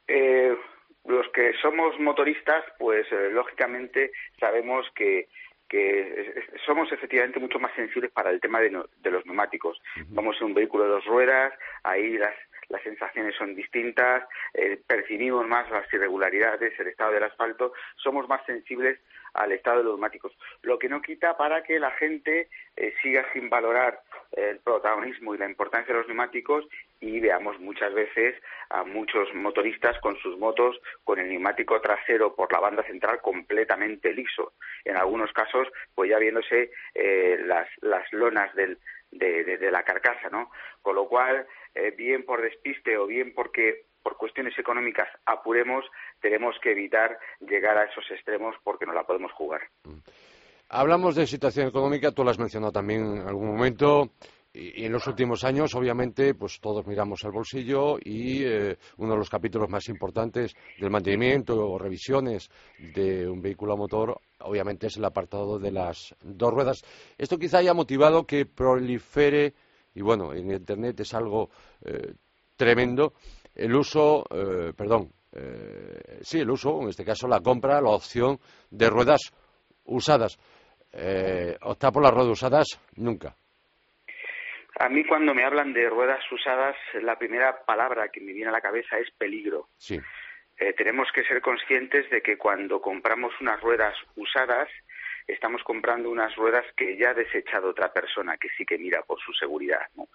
Eh, 0.07 0.57
los 1.05 1.27
que 1.33 1.53
somos 1.61 1.99
motoristas, 1.99 2.65
pues 2.79 3.07
eh, 3.11 3.31
lógicamente 3.33 4.13
sabemos 4.39 4.87
que 4.95 5.29
somos 6.65 6.91
efectivamente 6.93 7.41
mucho 7.41 7.59
más 7.59 7.75
sensibles 7.75 8.13
para 8.13 8.31
el 8.31 8.41
tema 8.41 8.61
de, 8.61 8.71
los 8.71 9.27
neumáticos. 9.27 9.81
Vamos 10.09 10.37
en 10.41 10.49
un 10.49 10.55
vehículo 10.55 10.85
de 10.85 10.91
dos 10.91 11.05
ruedas, 11.07 11.53
ahí 11.83 12.17
las, 12.17 12.35
las 12.69 12.83
sensaciones 12.83 13.35
son 13.37 13.55
distintas, 13.55 14.25
eh, 14.55 14.81
percibimos 14.87 15.47
más 15.47 15.71
las 15.71 15.93
irregularidades, 15.93 16.79
el 16.79 16.89
estado 16.89 17.13
del 17.13 17.25
asfalto, 17.25 17.73
somos 17.97 18.29
más 18.29 18.45
sensibles 18.47 18.99
al 19.35 19.53
estado 19.53 19.79
de 19.79 19.85
los 19.85 19.93
neumáticos. 19.93 20.33
Lo 20.63 20.79
que 20.79 20.89
no 20.89 21.03
quita 21.03 21.37
para 21.37 21.63
que 21.63 21.79
la 21.79 21.91
gente 21.93 22.49
eh, 22.77 22.95
siga 23.03 23.25
sin 23.33 23.51
valorar 23.51 24.01
el 24.33 24.59
protagonismo 24.59 25.35
y 25.35 25.39
la 25.39 25.49
importancia 25.49 25.93
de 25.93 26.01
los 26.01 26.09
neumáticos 26.09 26.67
y 27.01 27.21
veamos 27.21 27.61
muchas 27.61 27.93
veces 27.93 28.35
a 28.71 28.83
muchos 28.85 29.33
motoristas 29.35 29.99
con 30.01 30.17
sus 30.19 30.39
motos 30.39 30.81
con 31.05 31.19
el 31.19 31.29
neumático 31.29 31.81
trasero 31.81 32.35
por 32.35 32.53
la 32.53 32.61
banda 32.61 32.83
central 32.85 33.21
completamente 33.21 34.13
liso. 34.13 34.55
En 34.85 34.97
algunos 34.97 35.33
casos, 35.33 35.69
pues 35.95 36.11
ya 36.11 36.19
viéndose 36.19 36.71
eh, 36.95 37.39
las, 37.45 37.69
las 37.83 38.11
lonas 38.13 38.55
del, 38.55 38.79
de, 39.19 39.71
la 39.71 39.83
carcasa, 39.83 40.29
¿no? 40.31 40.51
Con 40.83 40.95
lo 40.95 41.09
cual, 41.09 41.47
eh, 41.75 41.93
bien 41.97 42.25
por 42.25 42.43
despiste 42.43 42.97
o 42.97 43.07
bien 43.07 43.35
porque 43.35 43.87
por 44.03 44.17
cuestiones 44.17 44.57
económicas 44.59 45.09
apuremos, 45.27 45.85
tenemos 46.21 46.57
que 46.63 46.73
evitar 46.73 47.19
llegar 47.41 47.77
a 47.77 47.85
esos 47.85 48.09
extremos 48.11 48.55
porque 48.63 48.87
no 48.87 48.93
la 48.93 49.05
podemos 49.05 49.33
jugar. 49.33 49.63
Mm. 49.85 49.99
Hablamos 50.69 51.15
de 51.15 51.27
situación 51.27 51.69
económica, 51.69 52.11
tú 52.11 52.25
lo 52.25 52.31
has 52.31 52.39
mencionado 52.39 52.73
también 52.73 53.19
en 53.19 53.29
algún 53.29 53.47
momento. 53.47 54.11
Y, 54.57 54.87
en 54.87 54.93
los 54.93 55.07
últimos 55.07 55.45
años, 55.45 55.75
obviamente, 55.75 56.35
pues 56.35 56.59
todos 56.61 56.87
miramos 56.87 57.23
el 57.25 57.31
bolsillo 57.31 57.99
y 58.03 58.43
eh, 58.43 58.79
uno 58.97 59.13
de 59.13 59.19
los 59.19 59.29
capítulos 59.29 59.69
más 59.69 59.87
importantes 59.89 60.55
del 60.81 60.91
mantenimiento 60.91 61.69
o 61.69 61.79
revisiones 61.79 62.49
de 62.95 63.29
un 63.29 63.43
vehículo 63.43 63.75
a 63.75 63.77
motor, 63.77 64.19
obviamente, 64.41 64.87
es 64.87 64.97
el 64.97 65.05
apartado 65.05 65.59
de 65.59 65.73
las 65.73 66.15
dos 66.23 66.53
ruedas. 66.53 66.83
Esto 67.19 67.39
quizá 67.39 67.59
haya 67.59 67.75
motivado 67.75 68.27
que 68.27 68.47
prolifere, 68.47 69.53
y 69.95 70.01
bueno, 70.01 70.33
en 70.33 70.51
Internet 70.51 71.01
es 71.01 71.13
algo 71.13 71.51
eh, 71.85 72.15
tremendo, 72.57 73.13
el 73.55 73.75
uso, 73.75 74.25
eh, 74.31 74.73
perdón, 74.75 75.13
sí, 76.23 76.39
el 76.39 76.51
uso, 76.51 76.81
en 76.81 76.89
este 76.89 77.05
caso 77.05 77.29
la 77.29 77.41
compra, 77.41 77.79
la 77.83 77.91
opción 77.91 78.41
de 78.71 78.89
ruedas 78.89 79.21
usadas. 79.85 80.39
optar 81.61 81.93
por 81.93 82.03
las 82.03 82.15
ruedas 82.15 82.33
usadas, 82.33 82.81
nunca. 82.95 83.37
A 84.79 84.89
mí 84.89 85.05
cuando 85.05 85.35
me 85.35 85.45
hablan 85.45 85.73
de 85.73 85.89
ruedas 85.89 86.21
usadas, 86.31 86.77
la 87.01 87.19
primera 87.19 87.65
palabra 87.65 88.09
que 88.09 88.21
me 88.21 88.33
viene 88.33 88.51
a 88.51 88.53
la 88.53 88.61
cabeza 88.61 88.99
es 88.99 89.11
peligro. 89.13 89.69
Sí. 89.79 90.01
Eh, 90.59 90.73
tenemos 90.75 91.11
que 91.13 91.25
ser 91.25 91.41
conscientes 91.41 92.09
de 92.11 92.23
que 92.23 92.37
cuando 92.37 92.81
compramos 92.81 93.33
unas 93.41 93.61
ruedas 93.61 93.95
usadas, 94.17 94.69
estamos 95.27 95.63
comprando 95.65 96.09
unas 96.09 96.35
ruedas 96.37 96.65
que 96.77 96.97
ya 96.97 97.11
ha 97.11 97.15
desechado 97.15 97.71
otra 97.71 97.93
persona 97.93 98.37
que 98.37 98.49
sí 98.57 98.65
que 98.65 98.79
mira 98.79 99.03
por 99.03 99.19
su 99.21 99.33
seguridad. 99.33 99.87
¿no? 99.97 100.09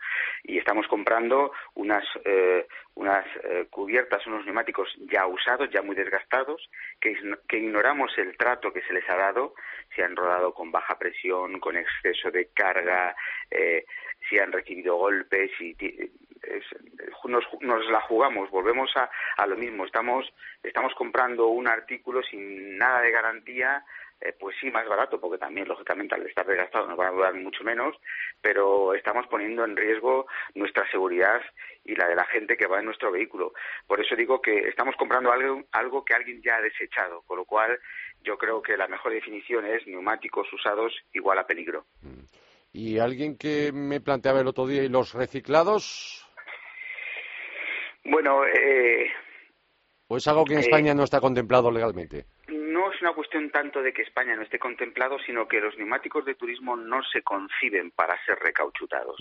Y 0.44 0.58
estamos 0.58 0.88
comprando 0.88 1.52
unas, 1.76 2.06
eh, 2.24 2.66
unas 2.96 3.26
eh, 3.44 3.68
cubiertas, 3.70 4.26
unos 4.26 4.46
neumáticos 4.46 4.90
ya 5.12 5.28
usados, 5.28 5.70
ya 5.70 5.82
muy 5.82 5.96
desgastados, 5.96 6.70
que, 7.00 7.16
que 7.48 7.58
ignoramos 7.58 8.18
el 8.18 8.38
trato 8.38 8.72
que 8.72 8.82
se 8.84 8.94
les 8.94 9.08
ha 9.10 9.16
dado, 9.16 9.54
si 9.94 10.02
han 10.02 10.16
rodado 10.16 10.54
con 10.54 10.72
baja 10.72 10.98
presión, 10.98 11.60
con 11.60 11.78
exceso 11.78 12.32
de 12.32 12.50
carga, 12.54 13.16
eh, 13.50 13.86
si 14.32 14.40
han 14.40 14.52
recibido 14.52 14.96
golpes, 14.96 15.52
y 15.60 15.76
nos, 17.26 17.44
nos, 17.60 17.86
la 17.90 18.02
jugamos, 18.02 18.50
volvemos 18.50 18.90
a, 18.96 19.10
a, 19.38 19.46
lo 19.46 19.58
mismo, 19.58 19.86
estamos, 19.86 20.26
estamos 20.64 20.94
comprando 20.96 21.48
un 21.48 21.68
artículo 21.68 22.24
sin 22.24 22.78
nada 22.78 23.02
de 23.02 23.12
garantía, 23.12 23.84
eh, 24.22 24.34
pues 24.40 24.56
sí, 24.62 24.70
más 24.70 24.88
barato, 24.88 25.20
porque 25.20 25.38
también, 25.38 25.68
lógicamente, 25.68 26.16
al 26.16 26.26
estar 26.26 26.46
desgastado 26.46 26.88
nos 26.88 26.98
van 26.98 27.08
a 27.08 27.12
durar 27.12 27.34
mucho 27.34 27.64
menos, 27.64 27.96
pero 28.40 28.94
estamos 28.94 29.28
poniendo 29.28 29.66
en 29.66 29.76
riesgo 29.76 30.28
nuestra 30.56 30.90
seguridad 30.92 31.42
y 31.84 31.96
la 31.96 32.08
de 32.08 32.16
la 32.16 32.26
gente 32.26 32.56
que 32.56 32.68
va 32.68 32.80
en 32.80 32.86
nuestro 32.86 33.12
vehículo. 33.12 33.54
Por 33.88 34.00
eso 34.00 34.16
digo 34.16 34.42
que 34.42 34.68
estamos 34.68 34.96
comprando 34.96 35.32
algo, 35.32 35.64
algo 35.72 36.06
que 36.06 36.14
alguien 36.14 36.42
ya 36.42 36.58
ha 36.58 36.62
desechado, 36.62 37.24
con 37.24 37.38
lo 37.38 37.46
cual 37.46 37.80
yo 38.22 38.38
creo 38.38 38.62
que 38.62 38.78
la 38.78 38.88
mejor 38.88 39.12
definición 39.12 39.66
es 39.66 39.86
neumáticos 39.88 40.52
usados 40.54 40.94
igual 41.14 41.40
a 41.40 41.48
peligro. 41.48 41.86
Mm. 42.02 42.22
¿Y 42.74 43.00
alguien 43.00 43.38
que 43.38 43.72
me 43.74 44.00
planteaba 44.00 44.40
el 44.40 44.48
otro 44.48 44.66
día, 44.66 44.84
¿y 44.84 44.90
los 44.90 45.14
reciclados? 45.14 46.26
Bueno, 48.04 48.46
eh, 48.46 49.12
¿O 50.08 50.18
es 50.18 50.28
algo 50.28 50.44
que 50.46 50.54
en 50.54 50.60
eh, 50.60 50.64
España 50.64 50.94
no 50.94 51.04
está 51.04 51.20
contemplado 51.22 51.72
legalmente? 51.72 52.26
No 52.50 52.92
es 52.92 53.02
una 53.02 53.14
cuestión 53.14 53.50
tanto 53.50 53.82
de 53.82 53.94
que 53.94 54.02
España 54.02 54.36
no 54.36 54.42
esté 54.42 54.60
contemplado, 54.60 55.18
sino 55.20 55.48
que 55.48 55.62
los 55.62 55.78
neumáticos 55.78 56.26
de 56.26 56.36
turismo 56.36 56.76
no 56.76 57.02
se 57.04 57.22
conciben 57.22 57.92
para 57.92 58.18
ser 58.26 58.38
recauchutados. 58.40 59.18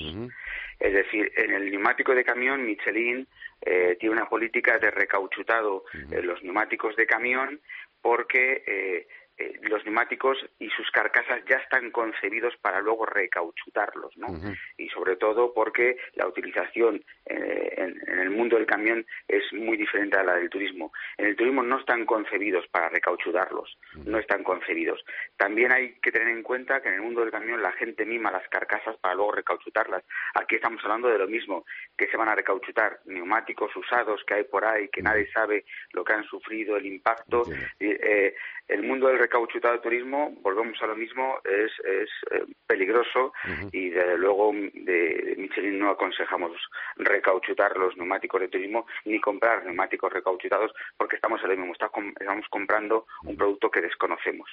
Es 0.79 0.93
decir, 0.93 1.31
en 1.37 1.53
el 1.53 1.71
neumático 1.71 2.13
de 2.13 2.25
camión, 2.25 2.65
Michelin 2.65 3.27
eh, 3.61 3.97
tiene 4.01 4.17
una 4.17 4.29
política 4.29 4.79
de 4.79 4.91
recauchutado 4.91 5.85
en 5.93 6.27
los 6.27 6.43
neumáticos 6.43 6.97
de 6.97 7.07
camión 7.07 7.61
porque 8.03 9.07
eh, 9.41 9.59
los 9.63 9.83
neumáticos 9.87 10.37
y 10.59 10.69
sus 10.69 10.91
carcasas 10.91 11.41
ya 11.49 11.57
están 11.57 11.91
concebidos 11.91 12.55
para 12.59 12.81
luego 12.81 13.07
recauchutarlos, 13.07 14.15
¿no? 14.19 14.29
Y 14.77 14.89
sobre 14.91 15.17
todo 15.17 15.55
porque 15.55 15.97
la 16.15 16.27
utilización 16.27 17.03
eh, 17.25 17.75
en, 17.79 18.19
el 18.19 18.29
mundo 18.29 18.57
del 18.57 18.67
camión 18.67 19.07
es 19.29 19.43
muy 19.53 19.79
diferente 19.79 20.19
a 20.19 20.25
la 20.25 20.35
del 20.35 20.51
turismo. 20.51 20.93
En 21.17 21.27
el 21.27 21.37
turismo 21.37 21.63
no 21.63 21.79
están 21.79 22.05
concebidos 22.05 22.67
para 22.69 22.91
recauchutarlos, 22.91 23.79
no 24.05 24.19
están 24.19 24.45
concebidos. 24.45 25.03
También 25.39 25.73
hay 25.73 25.95
que 26.03 26.13
tener 26.13 26.29
en 26.29 26.43
cuenta 26.43 26.83
que 26.83 26.89
en 26.89 26.97
el 26.97 27.03
mundo 27.03 27.23
del 27.23 27.31
camión 27.31 27.63
la 27.63 27.73
gente 27.73 28.05
mima 28.05 28.31
las 28.31 28.47
carcasas 28.49 28.97
para 28.99 29.15
luego 29.15 29.33
recauchutarlas. 29.33 30.05
Aquí 30.35 30.57
estamos 30.57 30.85
hablando 30.85 31.09
de 31.09 31.19
lo 31.19 31.27
mismo, 31.27 31.65
que 31.97 32.09
se 32.09 32.17
van 32.19 32.29
a 32.29 32.35
recauchutar 32.35 33.01
neumáticos 33.07 33.75
usados 33.75 34.23
que 34.27 34.35
hay 34.35 34.45
por 34.45 34.67
ahí, 34.67 34.89
que 34.89 35.03
nadie 35.03 35.31
sabe 35.33 35.65
lo 35.93 36.05
que 36.05 36.13
han 36.13 36.25
sufrido, 36.25 36.77
el 36.77 36.85
impacto. 36.85 37.45
Eh, 37.79 38.35
el 38.71 38.83
mundo 38.83 39.09
del 39.09 39.19
recauchutado 39.31 39.75
de 39.75 39.81
turismo, 39.81 40.35
volvemos 40.43 40.77
a 40.83 40.87
lo 40.87 40.97
mismo, 40.97 41.37
es, 41.45 41.71
es 41.87 42.11
eh, 42.33 42.45
peligroso 42.67 43.33
y 43.71 43.91
desde 43.91 44.19
luego 44.19 44.53
de, 44.53 45.37
Michelin 45.39 45.79
no 45.79 45.91
aconsejamos 45.91 46.51
recauchutar 46.97 47.77
los 47.77 47.97
neumáticos 47.97 48.41
de 48.41 48.49
turismo 48.49 48.87
ni 49.05 49.21
comprar 49.21 49.65
neumáticos 49.65 50.13
recauchutados 50.13 50.73
porque 50.97 51.17
estamos 51.17 51.41
en 51.45 51.51
lo 51.51 51.57
mismo, 51.57 51.73
estamos 51.73 52.47
comprando 52.51 53.07
un 53.25 53.37
producto 53.37 53.71
que 53.71 53.81
desconocemos. 53.81 54.51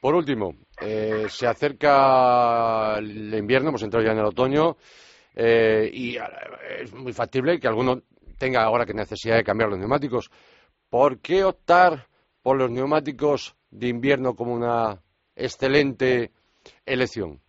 Por 0.00 0.14
último, 0.16 0.56
eh, 0.82 1.26
se 1.28 1.46
acerca 1.46 2.98
el 2.98 3.32
invierno, 3.32 3.68
hemos 3.68 3.82
entrado 3.82 4.04
ya 4.04 4.12
en 4.12 4.18
el 4.18 4.24
otoño 4.24 4.76
eh, 5.36 5.88
y 5.92 6.16
es 6.78 6.92
muy 6.92 7.12
factible 7.12 7.60
que 7.60 7.68
alguno 7.68 8.02
tenga 8.38 8.64
ahora 8.64 8.84
que 8.84 8.92
necesidad 8.92 9.36
de 9.36 9.44
cambiar 9.44 9.70
los 9.70 9.78
neumáticos. 9.78 10.30
¿Por 10.90 11.20
qué 11.20 11.44
optar 11.44 12.08
por 12.44 12.58
los 12.58 12.70
neumáticos 12.70 13.56
de 13.70 13.88
invierno 13.88 14.36
como 14.36 14.52
una 14.54 15.00
excelente 15.34 16.30
elección? 16.84 17.40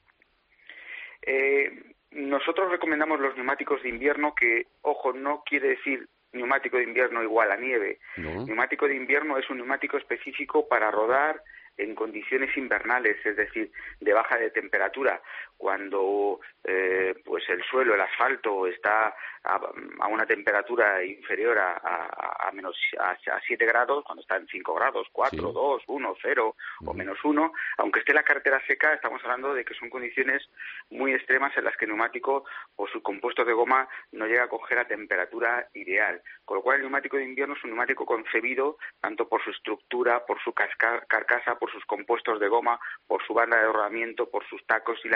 Eh, 1.22 1.70
nosotros 2.12 2.72
recomendamos 2.72 3.20
los 3.20 3.36
neumáticos 3.36 3.84
de 3.84 3.90
invierno 3.90 4.34
que, 4.34 4.68
ojo, 4.84 5.12
no 5.12 5.44
quiere 5.46 5.68
decir 5.68 6.08
neumático 6.32 6.78
de 6.78 6.84
invierno 6.84 7.22
igual 7.22 7.52
a 7.52 7.58
nieve. 7.58 8.00
Neumático 8.16 8.88
de 8.88 8.96
invierno 8.96 9.38
es 9.38 9.50
un 9.50 9.58
neumático 9.58 9.98
específico 9.98 10.66
para 10.68 10.90
rodar 10.92 11.42
en 11.78 11.94
condiciones 11.94 12.56
invernales, 12.56 13.18
es 13.26 13.36
decir, 13.36 13.70
de 14.00 14.14
baja 14.14 14.38
de 14.38 14.50
temperatura, 14.50 15.22
cuando 15.66 16.42
eh, 16.64 17.16
pues 17.26 17.44
el 17.50 17.64
suelo, 17.64 17.96
el 17.96 18.02
asfalto 18.02 18.68
está 18.68 19.16
a, 19.46 20.08
una 20.08 20.28
temperatura 20.28 21.04
inferior 21.04 21.58
a, 21.58 22.48
a, 22.48 22.52
menos 22.52 22.78
a, 23.00 23.18
7 23.48 23.66
grados, 23.66 24.04
cuando 24.04 24.22
está 24.22 24.38
en 24.38 24.48
5 24.48 24.74
grados, 24.76 25.08
4, 25.12 25.52
2, 25.52 25.84
1, 25.88 26.16
0 26.22 26.56
o 26.86 26.94
menos 26.94 27.18
1, 27.24 27.54
aunque 27.78 28.00
esté 28.00 28.14
la 28.14 28.22
cartera 28.22 28.62
seca, 28.68 28.94
estamos 28.94 29.24
hablando 29.24 29.56
de 29.56 29.66
que 29.66 29.74
son 29.74 29.90
condiciones 29.90 30.48
muy 30.92 31.14
extremas 31.14 31.56
en 31.58 31.64
las 31.64 31.76
que 31.78 31.86
el 31.86 31.90
neumático 31.90 32.46
o 32.76 32.88
su 32.88 33.02
compuesto 33.02 33.44
de 33.44 33.54
goma 33.54 33.88
no 34.12 34.28
llega 34.28 34.44
a 34.44 34.50
coger 34.50 34.78
a 34.78 34.88
temperatura 34.88 35.68
ideal. 35.74 36.22
Con 36.46 36.58
lo 36.58 36.64
cual 36.64 36.76
el 36.76 36.82
neumático 36.84 37.18
de 37.18 37.26
invierno 37.26 37.56
es 37.56 37.64
un 37.64 37.72
neumático 37.72 38.06
concebido 38.06 38.78
tanto 39.02 39.28
por 39.28 39.44
su 39.44 39.50
estructura, 39.50 40.26
por 40.28 40.40
su 40.44 40.54
carcasa, 40.54 41.56
por 41.58 41.72
sus 41.72 41.84
compuestos 41.86 42.40
de 42.40 42.48
goma, 42.48 42.80
por 43.08 43.26
su 43.26 43.34
banda 43.34 43.58
de 43.58 43.66
rodamiento, 43.66 44.30
por 44.30 44.48
sus 44.48 44.64
tacos 44.66 45.00
y 45.04 45.10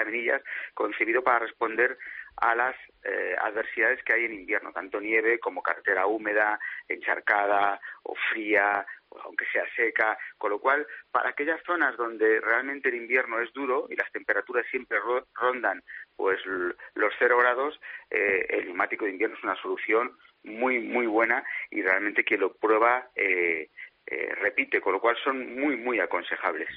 concebido 0.73 1.23
para 1.23 1.39
responder 1.39 1.97
a 2.37 2.55
las 2.55 2.75
eh, 3.03 3.35
adversidades 3.41 4.03
que 4.03 4.13
hay 4.13 4.25
en 4.25 4.33
invierno, 4.33 4.71
tanto 4.71 4.99
nieve 4.99 5.39
como 5.39 5.61
carretera 5.61 6.07
húmeda, 6.07 6.59
encharcada 6.87 7.79
o 8.03 8.15
fría, 8.31 8.85
aunque 9.23 9.45
sea 9.51 9.63
seca, 9.75 10.17
con 10.37 10.51
lo 10.51 10.59
cual, 10.59 10.85
para 11.11 11.29
aquellas 11.29 11.61
zonas 11.65 11.97
donde 11.97 12.39
realmente 12.39 12.89
el 12.89 12.95
invierno 12.95 13.39
es 13.39 13.51
duro 13.53 13.87
y 13.89 13.95
las 13.95 14.11
temperaturas 14.11 14.65
siempre 14.69 14.99
rondan 15.33 15.83
pues 16.15 16.39
los 16.45 17.13
cero 17.17 17.37
grados, 17.39 17.79
eh, 18.09 18.45
el 18.49 18.65
neumático 18.65 19.05
de 19.05 19.11
invierno 19.11 19.37
es 19.37 19.43
una 19.43 19.61
solución 19.61 20.17
muy, 20.43 20.79
muy 20.79 21.07
buena 21.07 21.43
y 21.71 21.81
realmente 21.81 22.23
quien 22.23 22.41
lo 22.41 22.53
prueba 22.53 23.09
eh, 23.15 23.69
repite, 24.41 24.81
con 24.81 24.93
lo 24.93 24.99
cual 24.99 25.15
son 25.23 25.55
muy, 25.59 25.77
muy 25.77 25.99
aconsejables. 25.99 26.69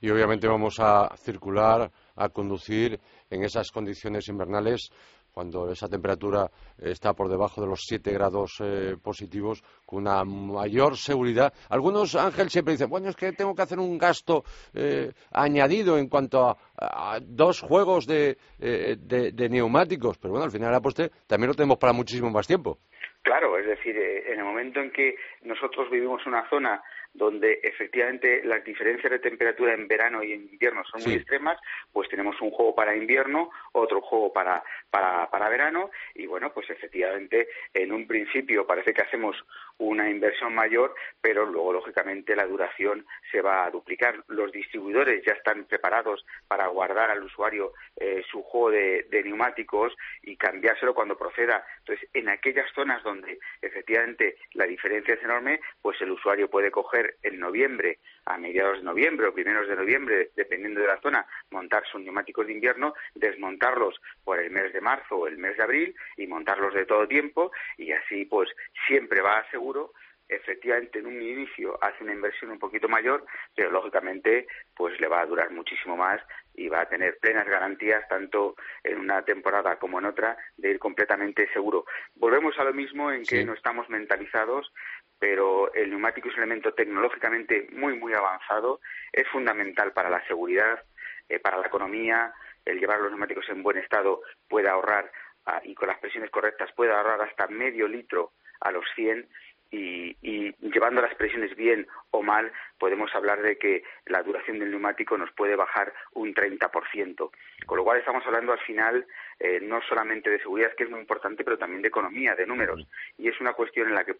Y 0.00 0.10
obviamente 0.10 0.48
vamos 0.48 0.78
a 0.80 1.16
circular, 1.16 1.90
a 2.16 2.28
conducir 2.28 3.00
en 3.30 3.44
esas 3.44 3.70
condiciones 3.70 4.28
invernales 4.28 4.90
cuando 5.34 5.68
esa 5.68 5.88
temperatura 5.88 6.48
está 6.78 7.12
por 7.12 7.28
debajo 7.28 7.60
de 7.60 7.66
los 7.66 7.80
7 7.86 8.12
grados 8.12 8.60
eh, 8.60 8.96
positivos, 9.02 9.62
con 9.84 10.02
una 10.02 10.24
mayor 10.24 10.96
seguridad. 10.96 11.52
Algunos, 11.68 12.14
Ángel, 12.14 12.48
siempre 12.50 12.74
dicen, 12.74 12.88
bueno, 12.88 13.08
es 13.08 13.16
que 13.16 13.32
tengo 13.32 13.54
que 13.54 13.62
hacer 13.62 13.80
un 13.80 13.98
gasto 13.98 14.44
eh, 14.72 15.10
añadido 15.32 15.98
en 15.98 16.08
cuanto 16.08 16.56
a, 16.78 17.18
dos 17.20 17.60
juegos 17.60 18.06
eh, 18.08 18.36
de, 18.58 19.32
de, 19.32 19.48
neumáticos, 19.48 20.18
pero 20.18 20.32
bueno, 20.32 20.44
al 20.44 20.52
final 20.52 20.80
también 21.26 21.48
lo 21.48 21.54
tenemos 21.54 21.78
para 21.78 21.92
muchísimo 21.92 22.30
más 22.30 22.46
tiempo. 22.46 22.78
Claro, 23.22 23.58
es 23.58 23.66
decir, 23.66 23.96
en 23.96 24.38
el 24.38 24.44
momento 24.44 24.80
en 24.80 24.92
que 24.92 25.16
nosotros 25.42 25.90
vivimos 25.90 26.24
una 26.26 26.48
zona 26.48 26.82
donde 27.14 27.60
efectivamente 27.62 28.42
las 28.44 28.64
diferencias 28.64 29.10
de 29.10 29.20
temperatura 29.20 29.72
en 29.72 29.88
verano 29.88 30.22
y 30.22 30.32
en 30.32 30.42
invierno 30.42 30.82
son 30.84 31.02
muy 31.04 31.14
extremas, 31.14 31.58
pues 31.92 32.08
tenemos 32.08 32.40
un 32.40 32.50
juego 32.50 32.74
para 32.74 32.96
invierno, 32.96 33.50
otro 33.72 34.00
juego 34.00 34.32
para, 34.32 34.62
para, 34.90 35.30
para 35.30 35.48
verano 35.48 35.90
y 36.14 36.26
bueno, 36.26 36.52
pues 36.52 36.68
efectivamente 36.70 37.48
en 37.72 37.92
un 37.92 38.06
principio 38.06 38.66
parece 38.66 38.92
que 38.92 39.02
hacemos 39.02 39.36
una 39.78 40.08
inversión 40.08 40.54
mayor, 40.54 40.94
pero 41.20 41.46
luego 41.46 41.72
lógicamente 41.72 42.36
la 42.36 42.46
duración 42.46 43.06
se 43.30 43.40
va 43.40 43.64
a 43.64 43.70
duplicar. 43.70 44.22
Los 44.28 44.52
distribuidores 44.52 45.24
ya 45.24 45.32
están 45.32 45.64
preparados 45.64 46.24
para 46.48 46.66
guardar 46.68 47.10
al 47.10 47.24
usuario 47.24 47.72
eh, 47.96 48.22
su 48.30 48.42
juego 48.42 48.70
de, 48.70 49.06
de 49.10 49.22
neumáticos 49.24 49.94
y 50.22 50.36
cambiárselo 50.36 50.94
cuando 50.94 51.16
proceda. 51.16 51.64
Entonces, 51.78 52.08
en 52.12 52.28
aquellas 52.28 52.70
zonas 52.74 53.02
donde 53.02 53.38
efectivamente 53.60 54.36
la 54.52 54.64
diferencia 54.66 55.14
es 55.14 55.22
enorme, 55.22 55.60
pues 55.82 56.00
el 56.00 56.12
usuario 56.12 56.48
puede 56.48 56.70
coger 56.70 57.16
en 57.22 57.38
noviembre, 57.38 57.98
a 58.26 58.38
mediados 58.38 58.78
de 58.78 58.84
noviembre 58.84 59.26
o 59.26 59.34
primeros 59.34 59.68
de 59.68 59.76
noviembre, 59.76 60.30
dependiendo 60.34 60.80
de 60.80 60.86
la 60.86 61.00
zona, 61.00 61.26
montar 61.50 61.84
sus 61.90 62.00
neumáticos 62.00 62.46
de 62.46 62.52
invierno, 62.52 62.94
desmontarlos 63.14 64.00
por 64.24 64.38
el 64.38 64.50
mes 64.50 64.72
de 64.72 64.80
marzo 64.80 65.16
o 65.16 65.26
el 65.26 65.36
mes 65.36 65.56
de 65.56 65.62
abril 65.62 65.94
y 66.16 66.26
montarlos 66.26 66.74
de 66.74 66.86
todo 66.86 67.06
tiempo 67.06 67.52
y 67.76 67.92
así 67.92 68.24
pues 68.24 68.48
siempre 68.86 69.20
va 69.20 69.38
a 69.38 69.50
seguro 69.64 69.92
efectivamente 70.28 70.98
en 70.98 71.06
un 71.06 71.20
inicio 71.20 71.78
hace 71.82 72.02
una 72.02 72.14
inversión 72.14 72.50
un 72.50 72.58
poquito 72.58 72.88
mayor, 72.88 73.24
pero 73.54 73.70
lógicamente 73.70 74.46
pues 74.74 74.98
le 75.00 75.08
va 75.08 75.20
a 75.20 75.26
durar 75.26 75.50
muchísimo 75.50 75.96
más 75.96 76.20
y 76.54 76.68
va 76.68 76.80
a 76.82 76.88
tener 76.88 77.18
plenas 77.18 77.46
garantías 77.46 78.06
tanto 78.08 78.56
en 78.82 78.98
una 78.98 79.22
temporada 79.22 79.78
como 79.78 79.98
en 79.98 80.06
otra 80.06 80.36
de 80.56 80.70
ir 80.70 80.78
completamente 80.78 81.46
seguro. 81.52 81.84
Volvemos 82.14 82.58
a 82.58 82.64
lo 82.64 82.72
mismo 82.72 83.10
en 83.10 83.24
que 83.24 83.44
no 83.44 83.54
estamos 83.54 83.88
mentalizados 83.88 84.72
pero 85.18 85.72
el 85.72 85.88
neumático 85.88 86.28
es 86.28 86.34
un 86.34 86.42
elemento 86.42 86.74
tecnológicamente 86.74 87.68
muy, 87.72 87.96
muy 87.96 88.12
avanzado, 88.12 88.80
es 89.10 89.26
fundamental 89.28 89.92
para 89.92 90.10
la 90.10 90.26
seguridad, 90.26 90.84
eh, 91.28 91.38
para 91.38 91.56
la 91.56 91.66
economía, 91.66 92.34
el 92.64 92.78
llevar 92.78 93.00
los 93.00 93.10
neumáticos 93.10 93.48
en 93.48 93.62
buen 93.62 93.78
estado 93.78 94.20
puede 94.48 94.68
ahorrar, 94.68 95.10
ah, 95.46 95.62
y 95.64 95.74
con 95.74 95.88
las 95.88 95.98
presiones 95.98 96.30
correctas, 96.30 96.72
puede 96.76 96.92
ahorrar 96.92 97.22
hasta 97.22 97.46
medio 97.46 97.88
litro 97.88 98.32
a 98.60 98.70
los 98.70 98.84
100 98.96 99.26
y, 99.74 100.16
y, 100.22 100.54
llevando 100.60 101.02
las 101.02 101.14
presiones 101.14 101.54
bien 101.56 101.86
o 102.10 102.22
mal, 102.22 102.52
podemos 102.78 103.10
hablar 103.14 103.42
de 103.42 103.56
que 103.56 103.82
la 104.06 104.22
duración 104.22 104.58
del 104.58 104.70
neumático 104.70 105.16
nos 105.16 105.30
puede 105.32 105.56
bajar 105.56 105.92
un 106.12 106.34
30%. 106.34 107.30
Con 107.66 107.78
lo 107.78 107.84
cual 107.84 107.98
estamos 107.98 108.24
hablando 108.26 108.52
al 108.52 108.60
final 108.60 109.06
eh, 109.38 109.60
no 109.60 109.80
solamente 109.88 110.30
de 110.30 110.38
seguridad, 110.38 110.72
que 110.76 110.84
es 110.84 110.90
muy 110.90 111.00
importante, 111.00 111.44
pero 111.44 111.58
también 111.58 111.82
de 111.82 111.88
economía, 111.88 112.34
de 112.34 112.46
números. 112.46 112.86
Y 113.18 113.28
es 113.28 113.40
una 113.40 113.52
cuestión 113.52 113.88
en 113.88 113.94
la 113.94 114.04
que 114.04 114.16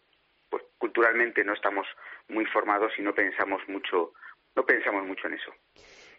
pues 0.49 0.63
culturalmente 0.77 1.43
no 1.43 1.53
estamos 1.53 1.87
muy 2.29 2.45
formados 2.45 2.91
y 2.97 3.01
no 3.01 3.13
pensamos 3.13 3.61
mucho, 3.67 4.13
no 4.55 4.63
pensamos 4.63 5.05
mucho 5.05 5.27
en 5.27 5.33
eso. 5.33 5.51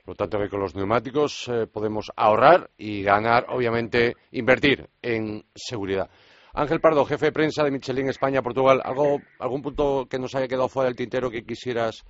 Por 0.05 0.13
lo 0.13 0.17
tanto, 0.17 0.39
que 0.39 0.49
con 0.49 0.61
los 0.61 0.75
neumáticos 0.77 1.49
eh, 1.49 1.67
podemos 1.67 2.13
ahorrar 2.15 2.71
y 2.77 3.03
ganar, 3.03 3.47
obviamente, 3.49 4.15
invertir 4.31 4.87
en 5.03 5.43
seguridad. 5.55 6.09
Ángel 6.57 6.81
Pardo, 6.81 7.05
jefe 7.05 7.27
de 7.27 7.33
prensa 7.33 7.63
de 7.63 7.71
Michelin 7.71 8.09
España, 8.09 8.41
Portugal, 8.41 8.81
¿algo, 8.83 9.21
¿algún 9.39 9.61
punto 9.61 10.07
que 10.11 10.19
nos 10.19 10.35
haya 10.35 10.49
quedado 10.49 10.71
fuera 10.71 10.89
del 10.89 10.97
tintero 10.97 11.31
que 11.31 11.45
quisieras 11.45 12.03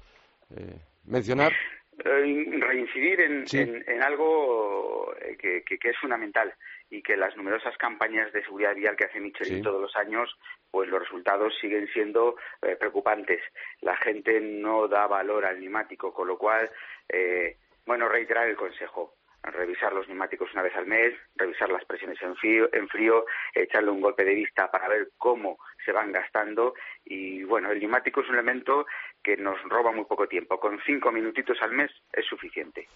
eh, 0.56 0.78
mencionar? 1.04 1.52
Eh, 1.98 2.46
reincidir 2.60 3.20
en, 3.22 4.02
algo 4.04 5.12
que, 5.40 5.64
es 5.68 5.98
fundamental 5.98 6.54
y 6.90 7.02
que 7.02 7.16
las 7.16 7.36
numerosas 7.36 7.76
campañas 7.76 8.32
de 8.32 8.44
seguridad 8.44 8.76
vial 8.76 8.94
que 8.94 9.06
hace 9.06 9.18
Michelin 9.18 9.62
todos 9.62 9.82
los 9.82 9.96
años, 9.96 10.32
pues 10.70 10.88
los 10.88 11.00
resultados 11.00 11.52
siguen 11.60 11.88
siendo 11.88 12.36
eh, 12.62 12.76
preocupantes. 12.76 13.42
La 13.80 13.96
gente 13.96 14.40
no 14.40 14.86
da 14.86 15.08
valor 15.08 15.44
al 15.44 15.58
neumático, 15.58 16.14
con 16.14 16.28
lo 16.28 16.38
cual, 16.38 16.70
eh, 17.08 17.56
bueno, 17.84 18.08
reiterar 18.08 18.46
el 18.46 18.56
consejo 18.56 19.16
revisar 19.46 19.92
los 19.92 20.06
neumáticos 20.08 20.52
una 20.52 20.62
vez 20.62 20.74
al 20.76 20.86
mes, 20.86 21.14
revisar 21.36 21.70
las 21.70 21.84
presiones 21.84 22.20
en 22.22 22.36
frío, 22.36 22.68
en 22.72 22.88
frío, 22.88 23.24
echarle 23.54 23.90
un 23.90 24.00
golpe 24.00 24.24
de 24.24 24.34
vista 24.34 24.70
para 24.70 24.88
ver 24.88 25.08
cómo 25.16 25.58
se 25.84 25.92
van 25.92 26.12
gastando 26.12 26.74
y 27.04 27.44
bueno, 27.44 27.70
el 27.70 27.80
neumático 27.80 28.20
es 28.20 28.28
un 28.28 28.34
elemento 28.34 28.86
que 29.22 29.36
nos 29.36 29.56
roba 29.64 29.92
muy 29.92 30.04
poco 30.04 30.26
tiempo. 30.26 30.58
Con 30.58 30.78
cinco 30.84 31.12
minutitos 31.12 31.56
al 31.62 31.72
mes 31.72 31.90
es 32.12 32.24
suficiente. 32.26 32.86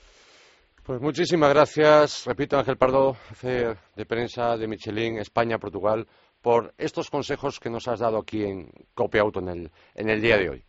Pues 0.85 1.01
muchísimas 1.01 1.53
gracias, 1.53 2.27
repito, 2.27 2.59
Ángel 2.59 2.77
Pardo, 2.77 3.15
jefe 3.29 3.77
de 3.95 4.07
prensa 4.07 4.57
de 4.57 4.67
Michelin, 4.67 5.19
España, 5.19 5.59
Portugal, 5.59 6.07
por 6.43 6.73
estos 6.79 7.11
consejos 7.11 7.61
que 7.61 7.71
nos 7.71 7.87
has 7.87 8.01
dado 8.01 8.19
aquí 8.19 8.45
en 8.45 8.71
Copia 8.95 9.21
Auto 9.21 9.41
en 9.41 9.49
el, 9.49 9.71
en 9.95 10.09
el 10.09 10.21
día 10.21 10.39
de 10.39 10.49
hoy. 10.49 10.65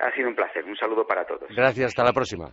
Ha 0.00 0.12
sido 0.14 0.28
un 0.28 0.34
placer. 0.34 0.64
Un 0.64 0.76
saludo 0.76 1.06
para 1.06 1.24
todos. 1.24 1.48
Gracias, 1.54 1.86
hasta 1.86 2.04
la 2.04 2.12
próxima. 2.12 2.52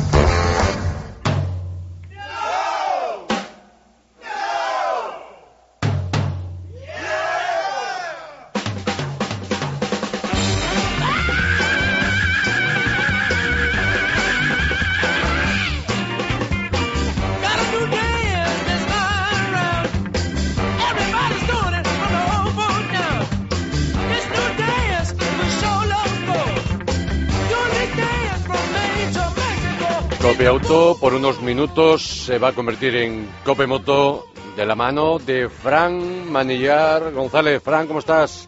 Cope 30.31 30.47
Auto 30.47 30.95
por 30.97 31.13
unos 31.13 31.41
minutos 31.41 32.01
se 32.03 32.37
va 32.39 32.47
a 32.47 32.53
convertir 32.53 32.95
en 32.95 33.29
Cope 33.43 33.67
Moto 33.67 34.27
de 34.55 34.65
la 34.65 34.75
mano 34.75 35.19
de 35.19 35.49
Fran 35.49 36.31
Manillar 36.31 37.11
González. 37.11 37.61
Fran, 37.61 37.85
¿cómo 37.85 37.99
estás? 37.99 38.47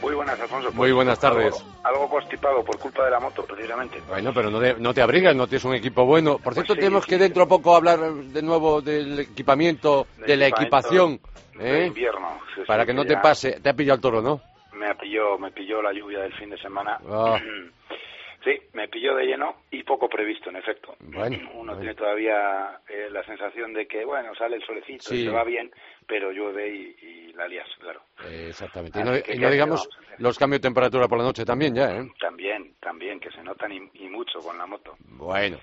Muy 0.00 0.14
buenas, 0.14 0.38
Alfonso. 0.38 0.70
Muy 0.70 0.92
buenas 0.92 1.18
tardes. 1.18 1.52
Algo, 1.82 1.82
algo 1.82 2.08
constipado 2.10 2.62
por 2.64 2.78
culpa 2.78 3.06
de 3.06 3.10
la 3.10 3.18
moto, 3.18 3.44
precisamente. 3.44 4.00
Bueno, 4.08 4.32
pero 4.32 4.52
no, 4.52 4.60
de- 4.60 4.76
no 4.78 4.94
te 4.94 5.02
abrigas, 5.02 5.34
no 5.34 5.48
tienes 5.48 5.64
un 5.64 5.74
equipo 5.74 6.04
bueno. 6.04 6.38
Por 6.38 6.54
cierto, 6.54 6.74
sí, 6.74 6.78
tenemos 6.78 7.02
sí, 7.02 7.10
que 7.10 7.18
dentro 7.18 7.42
a 7.42 7.48
poco 7.48 7.74
hablar 7.74 7.98
de 7.98 8.42
nuevo 8.42 8.80
del 8.80 9.18
equipamiento, 9.18 10.06
de, 10.24 10.36
la 10.36 10.46
equipación. 10.46 11.18
de 11.58 11.82
¿eh? 11.82 11.86
invierno. 11.88 12.38
Sí, 12.54 12.60
Para 12.68 12.86
que 12.86 12.94
no 12.94 13.04
te 13.04 13.16
pase. 13.16 13.58
Te 13.60 13.70
ha 13.70 13.74
pillado 13.74 13.96
el 13.96 14.00
toro, 14.00 14.22
¿no? 14.22 14.40
Me 14.74 14.94
pilló, 14.94 15.36
me 15.38 15.50
pilló 15.50 15.82
la 15.82 15.92
lluvia 15.92 16.20
del 16.20 16.32
fin 16.34 16.50
de 16.50 16.58
semana. 16.58 17.00
Ah. 17.10 17.36
Sí, 18.46 18.52
me 18.74 18.86
pilló 18.86 19.16
de 19.16 19.24
lleno 19.26 19.56
y 19.72 19.82
poco 19.82 20.08
previsto, 20.08 20.50
en 20.50 20.56
efecto. 20.56 20.94
Bueno, 21.00 21.36
Uno 21.54 21.72
bueno. 21.72 21.78
tiene 21.78 21.94
todavía 21.96 22.80
eh, 22.88 23.08
la 23.10 23.24
sensación 23.24 23.72
de 23.72 23.88
que, 23.88 24.04
bueno, 24.04 24.32
sale 24.36 24.54
el 24.56 24.62
solecito 24.64 25.02
Sí. 25.02 25.22
y 25.22 25.24
se 25.24 25.30
va 25.30 25.42
bien, 25.42 25.68
pero 26.06 26.30
llueve 26.30 26.68
y, 26.72 26.96
y 27.04 27.32
la 27.32 27.48
lías, 27.48 27.66
claro. 27.80 28.02
Eh, 28.24 28.46
exactamente. 28.50 29.00
Y 29.00 29.02
no, 29.02 29.10
que 29.14 29.18
y 29.18 29.22
¿qué 29.22 29.38
no 29.38 29.50
digamos 29.50 29.80
hacer? 29.80 30.20
los 30.20 30.38
cambios 30.38 30.60
de 30.62 30.68
temperatura 30.68 31.08
por 31.08 31.18
la 31.18 31.24
noche 31.24 31.44
también 31.44 31.74
ya, 31.74 31.90
¿eh? 31.96 32.08
También, 32.20 32.76
también, 32.80 33.18
que 33.18 33.30
se 33.32 33.42
notan 33.42 33.72
y, 33.72 33.90
y 33.94 34.08
mucho 34.08 34.38
con 34.38 34.56
la 34.56 34.66
moto. 34.66 34.94
Bueno. 35.00 35.58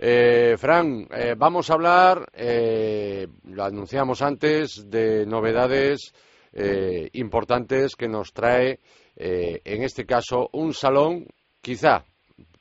Eh, 0.00 0.56
Fran, 0.58 1.06
eh, 1.14 1.34
vamos 1.38 1.70
a 1.70 1.74
hablar, 1.74 2.26
eh, 2.34 3.28
lo 3.44 3.62
anunciamos 3.62 4.22
antes, 4.22 4.90
de 4.90 5.24
novedades 5.24 6.12
eh, 6.52 7.08
importantes 7.12 7.94
que 7.94 8.08
nos 8.08 8.32
trae, 8.32 8.80
eh, 9.14 9.60
en 9.64 9.82
este 9.84 10.04
caso, 10.04 10.50
un 10.52 10.74
salón, 10.74 11.26
quizá 11.62 12.04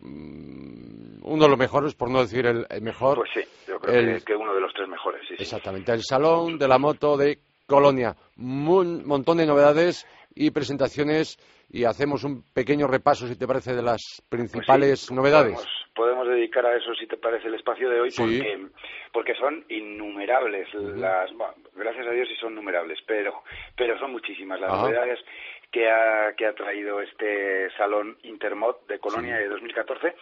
uno 0.04 1.44
de 1.44 1.50
los 1.50 1.58
mejores, 1.58 1.96
por 1.96 2.10
no 2.10 2.22
decir 2.22 2.46
el, 2.46 2.66
el 2.70 2.82
mejor. 2.82 3.18
Pues 3.18 3.30
sí, 3.34 3.42
yo 3.68 3.80
creo 3.80 3.96
el- 3.96 4.20
que, 4.20 4.26
que 4.26 4.36
uno 4.36 4.54
de 4.54 4.62
los 4.62 4.74
tres 4.74 4.88
mejores, 4.88 5.22
sí, 5.28 5.36
sí. 5.38 5.44
Exactamente, 5.44 5.92
el 5.92 6.04
Salón 6.04 6.58
de 6.58 6.68
la 6.68 6.78
Moto 6.78 7.18
de 7.18 7.40
Colonia. 7.66 8.16
Un 8.38 9.06
montón 9.06 9.38
de 9.38 9.46
novedades 9.46 10.06
y 10.36 10.52
presentaciones 10.52 11.38
y 11.70 11.86
hacemos 11.86 12.24
un 12.24 12.44
pequeño 12.54 12.88
repaso, 12.88 13.28
si 13.28 13.36
te 13.38 13.48
parece, 13.48 13.74
de 13.74 13.82
las 13.82 14.02
Pues 14.30 14.30
principales 14.30 15.00
sí, 15.02 15.14
novedades. 15.14 15.54
Podemos, 15.54 15.68
podemos 15.96 16.28
dedicar 16.28 16.66
a 16.66 16.76
eso, 16.76 16.94
si 16.96 17.08
te 17.08 17.18
parece, 17.18 17.48
el 17.48 17.56
espacio 17.56 17.90
de 17.90 18.02
hoy, 18.02 18.12
Sí. 18.12 18.22
porque, 18.22 18.68
porque 19.12 19.36
son 19.36 19.64
innumerables 19.70 20.68
las, 20.74 21.32
bueno, 21.34 21.54
gracias 21.76 22.06
a 22.08 22.12
Dios 22.12 22.28
sí 22.28 22.36
son 22.40 22.54
numerables, 22.56 23.00
pero, 23.08 23.44
pero 23.78 23.98
son 24.00 24.12
muchísimas 24.12 24.60
las 24.60 24.72
novedades 24.72 25.20
que 25.74 25.90
ha, 25.90 26.34
que 26.38 26.46
ha 26.46 26.54
traído 26.54 27.02
este 27.02 27.70
salón 27.72 28.16
Intermod 28.24 28.76
de 28.88 29.00
Colonia 29.00 29.38
de 29.38 29.50
2014 29.50 30.16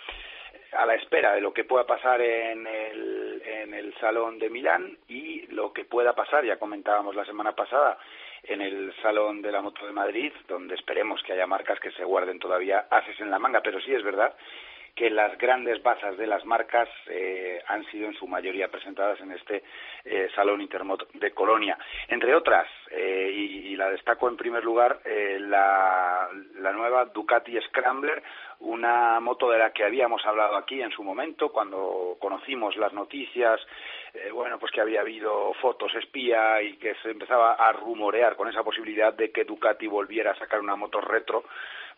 a 0.71 0.85
la 0.85 0.95
espera 0.95 1.33
de 1.33 1.41
lo 1.41 1.53
que 1.53 1.65
pueda 1.65 1.85
pasar 1.85 2.21
en 2.21 2.65
el, 2.65 3.41
en 3.45 3.73
el 3.73 3.93
Salón 3.99 4.39
de 4.39 4.49
Milán 4.49 4.97
y 5.09 5.45
lo 5.47 5.73
que 5.73 5.83
pueda 5.83 6.13
pasar, 6.13 6.45
ya 6.45 6.57
comentábamos 6.57 7.13
la 7.13 7.25
semana 7.25 7.51
pasada, 7.51 7.97
en 8.43 8.61
el 8.61 8.93
Salón 9.01 9.41
de 9.41 9.51
la 9.51 9.61
Moto 9.61 9.85
de 9.85 9.91
Madrid, 9.91 10.31
donde 10.47 10.75
esperemos 10.75 11.21
que 11.23 11.33
haya 11.33 11.45
marcas 11.45 11.79
que 11.81 11.91
se 11.91 12.05
guarden 12.05 12.39
todavía 12.39 12.87
haces 12.89 13.19
en 13.19 13.29
la 13.29 13.37
manga, 13.37 13.59
pero 13.61 13.81
sí 13.81 13.93
es 13.93 14.03
verdad 14.03 14.33
que 14.95 15.09
las 15.09 15.37
grandes 15.37 15.81
bazas 15.81 16.17
de 16.17 16.27
las 16.27 16.45
marcas 16.45 16.89
eh, 17.07 17.61
han 17.67 17.85
sido 17.85 18.07
en 18.07 18.13
su 18.13 18.27
mayoría 18.27 18.67
presentadas 18.67 19.19
en 19.21 19.31
este 19.31 19.63
eh, 20.05 20.29
Salón 20.35 20.61
Intermot 20.61 21.11
de 21.13 21.31
Colonia. 21.31 21.77
Entre 22.07 22.35
otras, 22.35 22.67
eh, 22.89 23.31
y, 23.33 23.73
y 23.73 23.75
la 23.75 23.89
destaco 23.89 24.27
en 24.27 24.37
primer 24.37 24.63
lugar, 24.63 24.99
eh, 25.05 25.37
la, 25.39 26.29
la 26.59 26.71
nueva 26.71 27.05
Ducati 27.05 27.59
Scrambler, 27.61 28.21
una 28.59 29.19
moto 29.19 29.49
de 29.49 29.57
la 29.57 29.71
que 29.71 29.83
habíamos 29.83 30.25
hablado 30.25 30.55
aquí 30.55 30.81
en 30.81 30.91
su 30.91 31.03
momento, 31.03 31.49
cuando 31.49 32.17
conocimos 32.19 32.75
las 32.75 32.93
noticias, 32.93 33.59
eh, 34.13 34.29
bueno, 34.31 34.59
pues 34.59 34.71
que 34.71 34.81
había 34.81 35.01
habido 35.01 35.53
fotos 35.55 35.93
espía 35.95 36.61
y 36.61 36.77
que 36.77 36.95
se 36.95 37.11
empezaba 37.11 37.53
a 37.53 37.71
rumorear 37.71 38.35
con 38.35 38.49
esa 38.49 38.63
posibilidad 38.63 39.13
de 39.13 39.31
que 39.31 39.45
Ducati 39.45 39.87
volviera 39.87 40.31
a 40.31 40.37
sacar 40.37 40.59
una 40.59 40.75
moto 40.75 41.01
retro, 41.01 41.45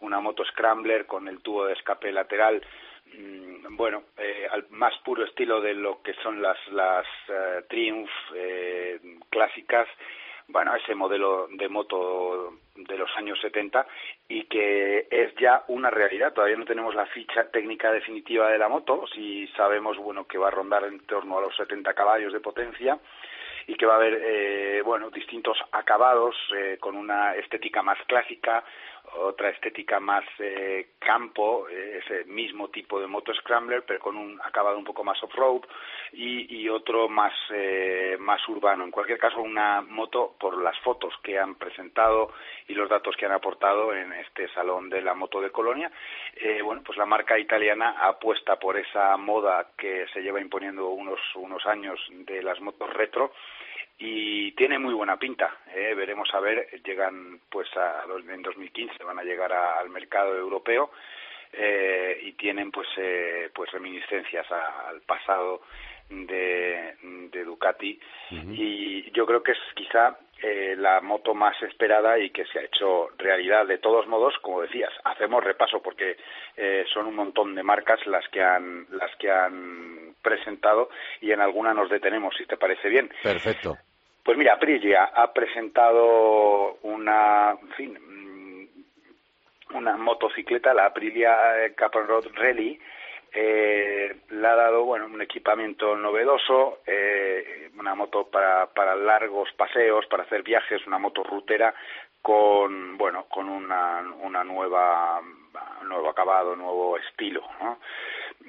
una 0.03 0.19
moto 0.19 0.45
Scrambler 0.45 1.05
con 1.05 1.27
el 1.27 1.41
tubo 1.41 1.65
de 1.65 1.73
escape 1.73 2.11
lateral 2.11 2.61
mm, 3.17 3.75
bueno, 3.75 4.03
eh, 4.17 4.47
al 4.51 4.67
más 4.69 4.93
puro 5.03 5.23
estilo 5.23 5.61
de 5.61 5.73
lo 5.73 6.01
que 6.01 6.13
son 6.15 6.41
las, 6.41 6.57
las 6.71 7.05
eh, 7.27 7.63
Triumph 7.67 8.09
eh, 8.35 8.99
clásicas, 9.29 9.87
bueno, 10.47 10.75
ese 10.75 10.93
modelo 10.93 11.47
de 11.51 11.69
moto 11.69 12.53
de 12.75 12.97
los 12.97 13.09
años 13.15 13.39
70 13.41 13.87
y 14.27 14.43
que 14.45 15.07
es 15.09 15.33
ya 15.35 15.63
una 15.67 15.89
realidad. 15.89 16.33
Todavía 16.33 16.57
no 16.57 16.65
tenemos 16.65 16.93
la 16.95 17.05
ficha 17.07 17.49
técnica 17.49 17.91
definitiva 17.91 18.49
de 18.49 18.57
la 18.57 18.67
moto, 18.67 19.05
si 19.07 19.47
sabemos, 19.55 19.97
bueno, 19.97 20.27
que 20.27 20.37
va 20.37 20.49
a 20.49 20.51
rondar 20.51 20.83
en 20.83 20.99
torno 21.05 21.37
a 21.37 21.41
los 21.41 21.55
70 21.55 21.93
caballos 21.93 22.33
de 22.33 22.39
potencia 22.41 22.99
y 23.67 23.75
que 23.75 23.85
va 23.85 23.93
a 23.93 23.97
haber, 23.97 24.21
eh, 24.21 24.81
bueno, 24.83 25.09
distintos 25.09 25.57
acabados 25.71 26.35
eh, 26.55 26.77
con 26.79 26.95
una 26.95 27.35
estética 27.35 27.81
más 27.81 27.97
clásica, 28.07 28.63
otra 29.15 29.49
estética 29.49 29.99
más 29.99 30.23
eh, 30.39 30.91
campo, 30.99 31.67
eh, 31.69 32.01
ese 32.03 32.25
mismo 32.25 32.69
tipo 32.69 32.99
de 32.99 33.07
moto 33.07 33.33
scrambler, 33.33 33.83
pero 33.85 33.99
con 33.99 34.17
un 34.17 34.39
acabado 34.41 34.77
un 34.77 34.83
poco 34.83 35.03
más 35.03 35.21
off-road 35.23 35.61
y, 36.13 36.61
y 36.61 36.69
otro 36.69 37.09
más, 37.09 37.33
eh, 37.51 38.17
más 38.19 38.47
urbano. 38.47 38.83
En 38.83 38.91
cualquier 38.91 39.19
caso, 39.19 39.41
una 39.41 39.81
moto 39.81 40.35
por 40.39 40.61
las 40.61 40.77
fotos 40.79 41.13
que 41.23 41.37
han 41.37 41.55
presentado 41.55 42.33
y 42.67 42.73
los 42.73 42.89
datos 42.89 43.15
que 43.15 43.25
han 43.25 43.31
aportado 43.31 43.93
en 43.93 44.13
este 44.13 44.47
salón 44.49 44.89
de 44.89 45.01
la 45.01 45.13
moto 45.13 45.41
de 45.41 45.51
Colonia, 45.51 45.91
eh, 46.35 46.61
bueno, 46.61 46.81
pues 46.85 46.97
la 46.97 47.05
marca 47.05 47.37
italiana 47.37 47.95
apuesta 47.99 48.57
por 48.57 48.77
esa 48.77 49.15
moda 49.17 49.71
que 49.77 50.07
se 50.13 50.21
lleva 50.21 50.41
imponiendo 50.41 50.89
unos, 50.89 51.19
unos 51.35 51.65
años 51.65 51.99
de 52.09 52.41
las 52.41 52.59
motos 52.61 52.91
retro 52.93 53.31
y 53.97 54.51
tiene 54.53 54.79
muy 54.79 54.93
buena 54.93 55.17
pinta. 55.17 55.57
¿eh? 55.73 55.93
Veremos 55.95 56.29
a 56.33 56.39
ver, 56.39 56.67
llegan 56.83 57.39
pues 57.49 57.67
a, 57.77 58.03
en 58.27 58.41
2015 58.41 59.03
van 59.03 59.19
a 59.19 59.23
llegar 59.23 59.51
a- 59.53 59.79
al 59.79 59.89
mercado 59.89 60.35
europeo 60.35 60.91
eh, 61.53 62.19
y 62.23 62.31
tienen 62.33 62.71
pues 62.71 62.87
eh, 62.97 63.49
pues 63.53 63.71
reminiscencias 63.71 64.51
a- 64.51 64.89
al 64.89 65.01
pasado 65.01 65.61
de, 66.09 66.95
de 67.31 67.43
Ducati 67.43 67.99
y 68.53 69.11
yo 69.11 69.25
creo 69.25 69.41
que 69.41 69.51
es 69.53 69.57
quizá 69.75 70.17
eh, 70.41 70.75
la 70.77 70.99
moto 70.99 71.33
más 71.33 71.55
esperada 71.63 72.19
y 72.19 72.29
que 72.31 72.45
se 72.47 72.59
ha 72.59 72.63
hecho 72.63 73.09
realidad 73.17 73.65
de 73.67 73.77
todos 73.77 74.05
modos 74.07 74.37
como 74.41 74.61
decías 74.61 74.91
hacemos 75.05 75.43
repaso 75.43 75.81
porque 75.81 76.17
eh, 76.57 76.85
son 76.93 77.07
un 77.07 77.15
montón 77.15 77.55
de 77.55 77.63
marcas 77.63 78.05
las 78.07 78.27
que 78.29 78.41
han 78.43 78.85
las 78.91 79.15
que 79.15 79.31
han 79.31 80.02
presentado 80.23 80.89
y 81.21 81.31
en 81.31 81.41
alguna 81.41 81.73
nos 81.73 81.89
detenemos 81.89 82.35
si 82.35 82.45
te 82.45 82.57
parece 82.57 82.89
bien 82.89 83.11
Perfecto. 83.21 83.77
pues 84.23 84.37
mira, 84.37 84.53
Aprilia 84.53 85.11
ha 85.13 85.31
presentado 85.31 86.77
una, 86.81 87.51
en 87.51 87.71
fin, 87.73 87.99
mm, 88.01 89.75
una 89.75 89.97
motocicleta, 89.97 90.73
la 90.73 90.85
Aprilia 90.85 91.65
eh, 91.65 91.73
Cap 91.75 91.95
and 91.97 92.07
Road 92.07 92.25
Rally. 92.33 92.79
Eh, 93.35 94.15
le 94.29 94.47
ha 94.47 94.55
dado 94.55 94.83
bueno 94.85 95.07
un 95.07 95.21
equipamiento 95.21 95.95
novedoso, 95.95 96.81
eh, 96.85 97.71
una 97.79 97.95
moto 97.95 98.29
para, 98.29 98.67
para 98.67 98.95
largos 98.95 99.51
paseos, 99.53 100.05
para 100.05 100.23
hacer 100.23 100.43
viajes, 100.43 100.85
una 100.85 100.99
moto 100.99 101.23
rutera 101.23 101.73
con 102.21 102.95
bueno 102.97 103.25
con 103.25 103.49
una, 103.49 104.01
una 104.21 104.43
nueva 104.43 105.19
nuevo 105.83 106.09
acabado, 106.09 106.55
nuevo 106.55 106.97
estilo. 106.97 107.41
¿no? 107.61 107.79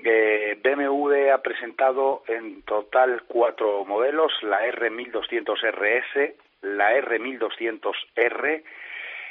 Eh, 0.02 0.58
BMW 0.62 1.30
ha 1.30 1.38
presentado 1.42 2.24
en 2.26 2.62
total 2.62 3.22
cuatro 3.26 3.84
modelos, 3.84 4.32
la 4.42 4.66
R1200 4.66 5.54
RS, 5.72 6.34
la 6.62 6.92
R1200R, 6.96 8.62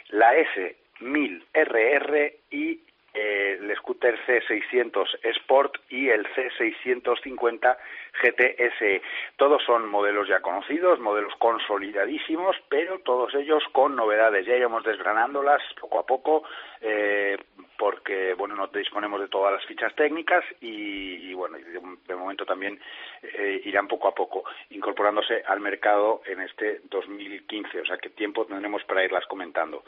la 0.10 0.34
S1000RR 0.36 2.34
y 2.52 2.80
el 3.14 3.76
scooter 3.78 4.18
C600 4.26 5.06
Sport 5.24 5.78
y 5.90 6.10
el 6.10 6.26
C650 6.34 7.78
GTS. 8.22 9.02
Todos 9.38 9.64
son 9.64 9.88
modelos 9.88 10.28
ya 10.28 10.42
conocidos, 10.42 11.00
modelos 11.00 11.34
consolidadísimos, 11.38 12.56
pero 12.70 13.00
todos 13.00 13.34
ellos 13.36 13.64
con 13.72 13.96
novedades. 13.96 14.46
Ya 14.46 14.56
iremos 14.56 14.84
desgranándolas 14.84 15.62
poco 15.80 16.00
a 16.00 16.06
poco. 16.06 16.44
Eh, 16.82 17.38
porque 17.78 18.34
bueno 18.36 18.56
no 18.56 18.68
disponemos 18.68 19.20
de 19.20 19.28
todas 19.28 19.54
las 19.54 19.66
fichas 19.66 19.94
técnicas 19.96 20.44
y, 20.62 21.34
bueno 21.34 21.58
de, 21.58 22.16
momento 22.16 22.46
también 22.46 22.80
eh, 23.22 23.62
irán 23.66 23.88
poco 23.88 24.08
a 24.08 24.16
poco 24.16 24.44
incorporándose 24.70 25.44
al 25.46 25.60
mercado 25.60 26.22
en 26.26 26.42
este 26.42 26.82
2015 26.90 27.82
o 27.82 27.86
sea 27.86 27.98
que 27.98 28.10
tiempo 28.10 28.46
tendremos 28.46 28.84
para 28.84 29.04
irlas 29.04 29.26
comentando. 29.26 29.84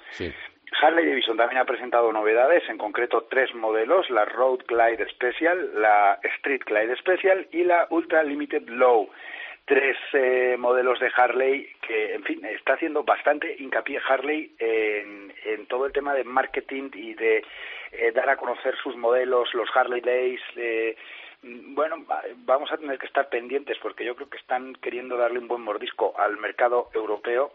Harley 0.81 1.05
Davidson 1.05 1.37
también 1.37 1.61
ha 1.61 1.65
presentado 1.65 2.11
novedades, 2.11 2.67
en 2.69 2.77
concreto 2.77 3.27
tres 3.29 3.53
modelos, 3.55 4.09
la 4.09 4.25
Road 4.25 4.59
Glide 4.67 5.07
Special, 5.09 5.81
la 5.81 6.19
Street 6.37 6.61
Glide 6.65 6.95
Special 6.97 7.47
y 7.51 7.63
la 7.63 7.87
Ultra 7.89 8.23
Limited 8.23 8.67
Low 8.67 9.09
tres 9.65 9.97
eh, 10.13 10.55
modelos 10.59 10.99
de 10.99 11.11
Harley 11.15 11.67
que, 11.81 12.13
en 12.13 12.23
fin, 12.23 12.45
está 12.45 12.73
haciendo 12.73 13.03
bastante 13.03 13.55
hincapié 13.59 13.99
Harley 14.07 14.51
en, 14.59 15.33
en 15.43 15.65
todo 15.65 15.87
el 15.87 15.91
tema 15.91 16.13
de 16.13 16.23
marketing 16.23 16.91
y 16.93 17.15
de 17.15 17.43
eh, 17.91 18.11
dar 18.11 18.29
a 18.29 18.37
conocer 18.37 18.75
sus 18.77 18.95
modelos, 18.95 19.53
los 19.53 19.67
Harley 19.75 20.01
Days. 20.01 20.41
Eh, 20.55 20.95
bueno, 21.41 22.05
vamos 22.45 22.71
a 22.71 22.77
tener 22.77 22.97
que 22.99 23.07
estar 23.07 23.27
pendientes 23.29 23.77
porque 23.81 24.05
yo 24.05 24.15
creo 24.15 24.29
que 24.29 24.37
están 24.37 24.73
queriendo 24.75 25.17
darle 25.17 25.39
un 25.39 25.47
buen 25.47 25.61
mordisco 25.61 26.13
al 26.17 26.37
mercado 26.37 26.89
europeo 26.93 27.51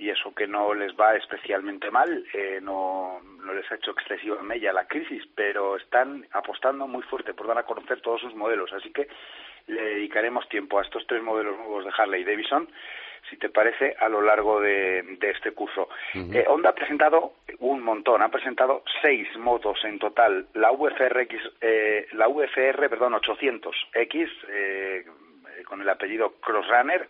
y 0.00 0.08
eso 0.08 0.34
que 0.34 0.46
no 0.46 0.72
les 0.72 0.92
va 0.94 1.14
especialmente 1.14 1.90
mal, 1.90 2.24
eh, 2.32 2.58
no, 2.62 3.20
no 3.44 3.52
les 3.52 3.70
ha 3.70 3.74
hecho 3.74 3.90
excesiva 3.90 4.42
mella 4.42 4.72
la 4.72 4.86
crisis, 4.86 5.22
pero 5.34 5.76
están 5.76 6.26
apostando 6.32 6.88
muy 6.88 7.02
fuerte 7.02 7.34
por 7.34 7.46
dar 7.46 7.58
a 7.58 7.64
conocer 7.64 8.00
todos 8.00 8.22
sus 8.22 8.34
modelos, 8.34 8.72
así 8.72 8.90
que 8.90 9.08
le 9.66 9.82
dedicaremos 9.82 10.48
tiempo 10.48 10.78
a 10.78 10.82
estos 10.82 11.06
tres 11.06 11.22
modelos 11.22 11.56
nuevos 11.58 11.84
de 11.84 11.92
Harley 11.96 12.24
Davidson, 12.24 12.66
si 13.28 13.36
te 13.36 13.50
parece, 13.50 13.94
a 14.00 14.08
lo 14.08 14.22
largo 14.22 14.58
de, 14.58 15.18
este 15.20 15.52
curso. 15.52 15.90
Eh, 16.14 16.46
Honda 16.48 16.70
ha 16.70 16.74
presentado 16.74 17.34
un 17.58 17.82
montón, 17.82 18.22
ha 18.22 18.30
presentado 18.30 18.82
seis 19.02 19.28
motos 19.36 19.84
en 19.84 19.98
total, 19.98 20.46
la 20.54 20.70
VFR, 20.70 21.28
eh, 21.60 22.06
la 22.12 22.26
VFR 22.26 22.88
perdón, 22.88 23.12
800X, 23.12 24.30
eh, 24.48 25.04
con 25.64 25.80
el 25.80 25.88
apellido 25.88 26.34
Crossrunner, 26.40 27.08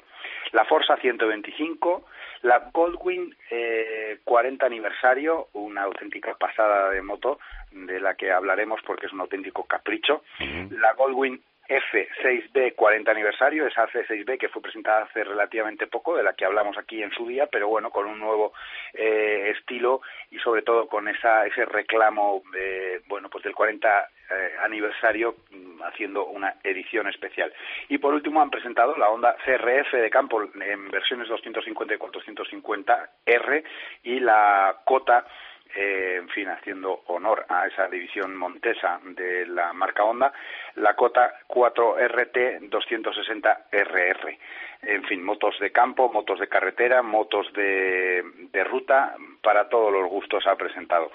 la 0.52 0.64
Forza 0.64 0.96
125, 0.96 2.04
la 2.42 2.70
Goldwing 2.72 3.34
eh, 3.50 4.18
40 4.24 4.66
aniversario, 4.66 5.48
una 5.52 5.82
auténtica 5.82 6.34
pasada 6.34 6.90
de 6.90 7.02
moto 7.02 7.38
de 7.70 8.00
la 8.00 8.14
que 8.14 8.32
hablaremos 8.32 8.80
porque 8.86 9.06
es 9.06 9.12
un 9.12 9.20
auténtico 9.20 9.64
capricho. 9.64 10.22
La 10.70 10.94
Goldwing 10.94 11.40
F6B 11.70 12.74
40 12.74 13.10
aniversario, 13.10 13.66
esa 13.66 13.86
C6B 13.88 14.38
que 14.38 14.48
fue 14.48 14.60
presentada 14.60 15.04
hace 15.04 15.22
relativamente 15.22 15.86
poco, 15.86 16.16
de 16.16 16.24
la 16.24 16.32
que 16.32 16.44
hablamos 16.44 16.76
aquí 16.76 17.00
en 17.00 17.12
su 17.12 17.28
día, 17.28 17.46
pero 17.46 17.68
bueno, 17.68 17.90
con 17.90 18.06
un 18.06 18.18
nuevo 18.18 18.52
eh, 18.92 19.52
estilo 19.56 20.00
y 20.32 20.38
sobre 20.40 20.62
todo 20.62 20.88
con 20.88 21.06
esa, 21.06 21.46
ese 21.46 21.64
reclamo 21.64 22.42
de, 22.52 23.02
bueno, 23.06 23.28
pues 23.30 23.44
del 23.44 23.54
40 23.54 24.08
eh, 24.30 24.52
aniversario 24.64 25.36
haciendo 25.82 26.26
una 26.26 26.56
edición 26.62 27.08
especial. 27.08 27.52
Y 27.88 27.98
por 27.98 28.14
último 28.14 28.40
han 28.40 28.50
presentado 28.50 28.96
la 28.96 29.08
Honda 29.08 29.36
CRF 29.44 29.92
de 29.92 30.10
campo 30.10 30.42
en 30.42 30.90
versiones 30.90 31.28
250 31.28 31.94
y 31.94 31.98
450R 31.98 33.64
y 34.04 34.20
la 34.20 34.76
Cota 34.84 35.26
eh, 35.74 36.16
en 36.18 36.28
fin, 36.30 36.48
haciendo 36.48 37.02
honor 37.06 37.46
a 37.48 37.66
esa 37.66 37.86
división 37.86 38.36
montesa 38.36 39.00
de 39.04 39.46
la 39.46 39.72
marca 39.72 40.02
Honda, 40.02 40.32
la 40.76 40.94
Cota 40.94 41.32
4RT 41.46 42.68
260RR. 42.68 44.38
En 44.82 45.04
fin, 45.04 45.22
motos 45.22 45.58
de 45.60 45.70
campo, 45.70 46.10
motos 46.12 46.40
de 46.40 46.48
carretera, 46.48 47.02
motos 47.02 47.52
de, 47.52 48.24
de 48.50 48.64
ruta, 48.64 49.14
para 49.42 49.68
todos 49.68 49.92
los 49.92 50.08
gustos 50.08 50.46
ha 50.46 50.56
presentado. 50.56 51.10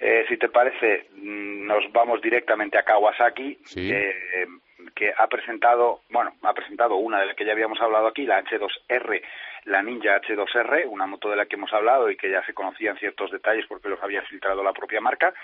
Eh, 0.00 0.24
si 0.28 0.36
te 0.36 0.48
parece, 0.48 1.06
mm, 1.14 1.66
nos 1.66 1.90
vamos 1.92 2.20
directamente 2.20 2.78
a 2.78 2.82
Kawasaki. 2.82 3.58
Eh, 3.76 4.46
que 4.94 5.12
ha 5.16 5.26
presentado, 5.26 6.00
bueno, 6.08 6.34
ha 6.42 6.54
presentado 6.54 6.96
una 6.96 7.20
de 7.20 7.26
las 7.26 7.36
que 7.36 7.44
ya 7.44 7.52
habíamos 7.52 7.80
hablado 7.80 8.06
aquí, 8.06 8.24
la 8.24 8.42
H2R, 8.42 9.22
la 9.66 9.82
Ninja 9.82 10.20
H2R, 10.20 10.86
una 10.88 11.06
moto 11.06 11.28
de 11.28 11.36
la 11.36 11.46
que 11.46 11.56
hemos 11.56 11.72
hablado 11.72 12.08
y 12.10 12.16
que 12.16 12.30
ya 12.30 12.44
se 12.44 12.54
conocían 12.54 12.96
ciertos 12.98 13.30
detalles 13.30 13.66
porque 13.66 13.88
los 13.88 14.02
había 14.02 14.22
filtrado 14.22 14.62
la 14.62 14.72
propia 14.72 15.00
marca, 15.00 15.34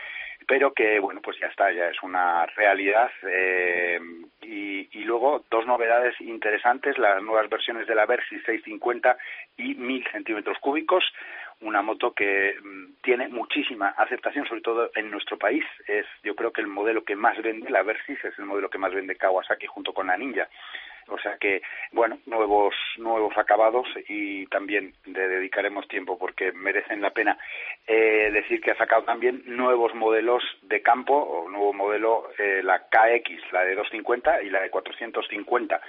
pero 0.47 0.73
que, 0.73 0.99
bueno, 0.99 1.21
pues 1.21 1.39
ya 1.41 1.49
está, 1.49 1.73
ya 1.73 1.89
es 1.89 2.03
una 2.03 2.47
realidad. 2.47 3.11
Eh, 3.29 4.01
y, 4.43 4.89
y, 4.93 5.05
luego 5.05 5.45
dos 5.51 5.67
novedades 5.67 6.21
interesantes, 6.21 6.99
las 6.99 7.23
nuevas 7.23 7.49
versiones 7.49 7.87
de 7.87 7.95
la 7.95 8.07
Versys 8.07 8.43
650 8.45 9.17
y 9.57 9.75
1000 9.75 10.07
centímetros 10.13 10.59
cúbicos, 10.59 11.05
una 11.61 11.83
moto 11.83 12.13
que 12.13 12.55
mm, 12.63 13.03
tiene 13.03 13.29
muchísima 13.29 13.89
aceptación, 13.89 14.47
sobre 14.47 14.61
todo 14.61 14.91
en 14.95 15.11
nuestro 15.11 15.39
país. 15.39 15.65
Es, 15.87 16.07
yo 16.23 16.35
creo 16.35 16.53
que 16.53 16.61
el 16.61 16.67
modelo 16.67 17.05
que 17.05 17.17
más 17.17 17.41
vende, 17.43 17.71
la 17.71 17.83
Versys, 17.83 18.25
es 18.25 18.39
el 18.39 18.45
modelo 18.45 18.71
que 18.71 18.79
más 18.79 18.93
vende 18.93 19.17
Kawasaki 19.17 19.67
junto 19.67 19.93
con 19.93 20.09
la 20.09 20.17
Ninja. 20.17 20.49
O 21.09 21.19
sea 21.19 21.37
que, 21.39 21.63
bueno, 21.93 22.19
nuevos, 22.27 22.75
nuevos 22.99 23.37
acabados 23.37 23.87
y 24.09 24.47
también 24.47 24.95
le 25.05 25.29
dedicaremos 25.29 25.89
tiempo 25.89 26.19
porque 26.19 26.53
merecen 26.53 27.01
la 27.01 27.11
pena 27.11 27.39
eh, 27.87 28.31
decir 28.33 28.61
que 28.61 28.71
ha 28.71 28.77
sacado 28.77 29.03
también 29.03 29.43
nuevos 29.47 29.95
modelos 29.95 30.43
de 30.63 30.83
campo, 30.83 31.15
o 31.15 31.49
nuevo 31.49 31.73
modelo, 31.73 32.31
eh, 32.39 32.63
la 32.63 32.81
KX, 32.89 33.53
la 33.53 33.65
de 33.65 33.75
250 33.75 34.43
y 34.43 34.51
la 34.51 34.61
de 34.61 34.71
450 34.71 35.81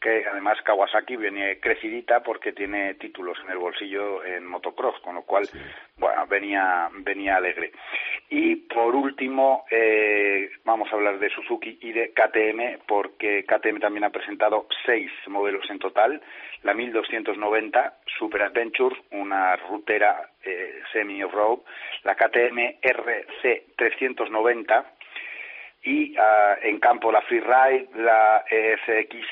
que 0.00 0.24
además 0.26 0.60
Kawasaki 0.62 1.16
viene 1.16 1.58
crecidita 1.60 2.22
porque 2.22 2.52
tiene 2.52 2.94
títulos 2.94 3.38
en 3.44 3.50
el 3.50 3.58
bolsillo 3.58 4.24
en 4.24 4.46
motocross, 4.46 5.00
con 5.00 5.16
lo 5.16 5.22
cual, 5.22 5.48
bueno, 5.96 6.26
venía, 6.26 6.88
venía 6.92 7.36
alegre. 7.36 7.72
Y 8.30 8.56
por 8.56 8.94
último, 8.94 9.64
eh, 9.70 10.50
vamos 10.64 10.88
a 10.92 10.96
hablar 10.96 11.18
de 11.18 11.30
Suzuki 11.30 11.78
y 11.80 11.92
de 11.92 12.12
KTM, 12.12 12.84
porque 12.86 13.44
KTM 13.44 13.80
también 13.80 14.04
ha 14.04 14.10
presentado 14.10 14.66
seis 14.84 15.10
modelos 15.26 15.68
en 15.70 15.78
total. 15.78 16.20
La 16.62 16.74
1290 16.74 17.94
Super 18.18 18.42
Adventure, 18.42 18.96
una 19.12 19.56
rutera 19.56 20.30
eh, 20.44 20.80
semi-off-road, 20.92 21.60
la 22.04 22.14
KTM 22.14 22.78
RC 22.82 23.64
390 23.76 24.92
y 25.84 26.16
ah, 26.18 26.56
en 26.62 26.78
campo 26.80 27.10
la 27.12 27.22
Freeride, 27.22 27.88
la 27.94 28.44
ESX 28.50 29.26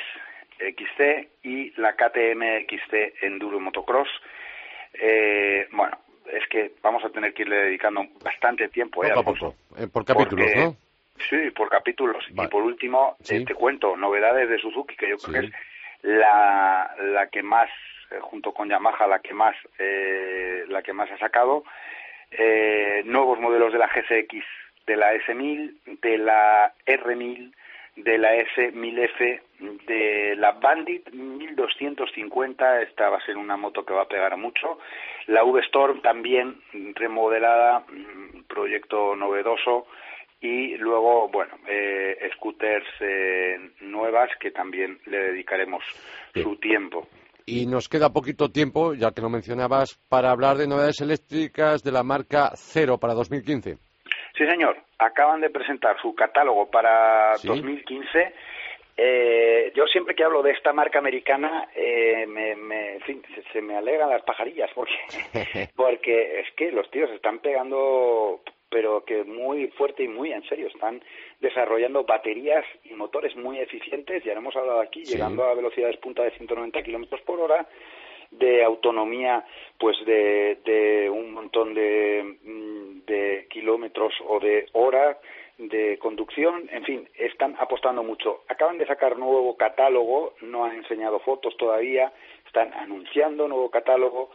XC 0.59 1.29
y 1.43 1.71
la 1.81 1.95
KTM 1.95 2.67
XC 2.67 3.23
Enduro 3.23 3.61
Motocross. 3.61 4.09
Eh, 4.95 5.69
bueno, 5.73 5.99
es 6.33 6.47
que 6.49 6.73
vamos 6.83 7.05
a 7.05 7.11
tener 7.11 7.33
que 7.35 7.43
irle 7.43 7.57
dedicando 7.57 8.05
bastante 8.23 8.69
tiempo. 8.69 9.05
¿eh, 9.05 9.13
eh 9.79 9.87
por 9.89 10.05
capítulos, 10.05 10.51
¿no? 10.57 10.77
Sí, 11.31 11.51
por 11.51 11.69
capítulos. 11.69 12.25
Y 12.31 12.47
por 12.49 12.63
último, 12.63 13.17
eh, 13.29 13.45
te 13.45 13.55
cuento 13.55 13.97
novedades 13.97 14.49
de 14.49 14.59
Suzuki, 14.59 14.97
que 14.97 15.11
yo 15.11 15.17
creo 15.17 15.41
que 15.41 15.47
es 15.47 15.53
la, 16.03 16.95
la 17.01 17.29
que 17.29 17.43
más, 17.43 17.71
eh, 18.11 18.19
junto 18.21 18.53
con 18.53 18.69
Yamaha, 18.69 19.07
la 19.07 19.21
que 19.21 19.33
más, 19.33 19.57
la 20.69 20.83
que 20.83 20.93
más 20.93 21.11
ha 21.11 21.19
sacado. 21.19 21.65
nuevos 23.05 23.41
modelos 23.41 23.73
de 23.73 23.79
la 23.79 23.89
GCX, 23.89 24.45
de 24.87 24.97
la 24.97 25.15
S1000, 25.15 26.01
de 26.01 26.19
la 26.19 26.75
R1000, 26.87 27.53
de 27.97 28.19
la 28.19 28.37
S1000F, 28.37 29.41
de 29.87 30.37
la 30.37 30.53
Bandit 30.53 31.11
1250, 31.11 32.83
esta 32.83 33.09
va 33.09 33.17
a 33.17 33.25
ser 33.25 33.37
una 33.37 33.57
moto 33.57 33.85
que 33.85 33.95
va 33.95 34.03
a 34.03 34.09
pegar 34.09 34.37
mucho, 34.37 34.79
la 35.27 35.43
V-Storm 35.45 36.03
también 36.03 36.61
remodelada, 36.95 37.81
mm, 37.81 38.45
proyecto 38.47 39.17
novedoso, 39.17 39.87
y 40.41 40.77
luego, 40.77 41.29
bueno, 41.29 41.55
eh, 41.67 42.29
scooters 42.35 42.87
eh, 43.01 43.57
nuevas 43.81 44.29
que 44.39 44.51
también 44.51 44.99
le 45.07 45.19
dedicaremos 45.19 45.83
su 46.35 46.57
tiempo. 46.57 47.09
Y 47.47 47.67
nos 47.67 47.89
queda 47.89 48.13
poquito 48.13 48.51
tiempo, 48.51 48.95
ya 48.95 49.13
que 49.13 49.23
lo 49.23 49.31
mencionabas, 49.31 49.99
para 50.09 50.31
hablar 50.31 50.57
de 50.57 50.67
novedades 50.67 51.01
eléctricas 51.01 51.83
de 51.83 51.93
la 51.93 52.03
marca 52.03 52.51
Cero 52.57 52.99
para 52.99 53.15
2015. 53.15 53.86
Sí, 54.37 54.45
señor. 54.47 54.77
Acaban 54.99 55.41
de 55.41 55.51
presentar 55.51 56.01
su 56.01 56.15
catálogo 56.15 56.71
para 56.71 57.37
2015. 57.43 58.35
Eh, 58.99 59.73
yo 59.75 59.87
siempre 59.87 60.15
que 60.15 60.25
hablo 60.25 60.43
de 60.43 60.53
esta 60.53 60.73
marca 60.73 60.99
americana, 60.99 61.69
eh, 61.75 62.27
me, 62.27 62.99
se, 63.53 63.61
me 63.61 63.77
alegran 63.77 64.09
las 64.09 64.23
pajarillas 64.23 64.71
porque, 64.75 64.95
porque 65.77 66.41
es 66.41 66.51
que 66.55 66.73
los 66.73 66.91
tíos 66.91 67.11
están 67.11 67.41
pegando, 67.41 68.41
pero 68.71 69.05
que 69.05 69.25
muy 69.25 69.69
fuerte 69.69 70.05
y 70.05 70.09
muy 70.09 70.33
en 70.33 70.43
serio, 70.49 70.69
están 70.69 71.03
desarrollando 71.41 72.05
baterías 72.05 72.65
y 72.85 72.95
motores 72.95 73.37
muy 73.37 73.59
eficientes, 73.59 74.25
ya 74.25 74.33
hemos 74.33 74.57
hablado 74.57 74.81
aquí, 74.81 75.05
llegando 75.05 75.45
a 75.45 75.55
velocidades 75.55 75.99
punta 75.99 76.23
de 76.23 76.31
190 76.31 76.83
kilómetros 76.83 77.21
por 77.21 77.39
hora, 77.39 77.67
de 78.31 78.65
autonomía 78.65 79.45
pues 79.79 79.97
de, 80.05 81.11
un 81.13 81.33
montón 81.33 81.75
de, 81.75 82.37
mm, 82.43 83.07
de 83.07 83.47
kilómetros 83.51 84.15
o 84.27 84.41
de 84.41 84.67
horas 84.73 85.17
de 85.59 85.99
conducción, 85.99 86.69
en 86.71 86.85
fin, 86.85 87.09
están 87.15 87.57
apostando 87.59 88.03
mucho. 88.03 88.43
Acaban 88.49 88.77
de 88.77 88.87
sacar 88.87 89.19
nuevo 89.19 89.57
catálogo, 89.57 90.35
no 90.43 90.65
han 90.65 90.77
enseñado 90.77 91.19
fotos 91.21 91.57
todavía, 91.57 92.13
están 92.47 92.75
anunciando 92.75 93.49
nuevo 93.49 93.71
catálogo 93.71 94.31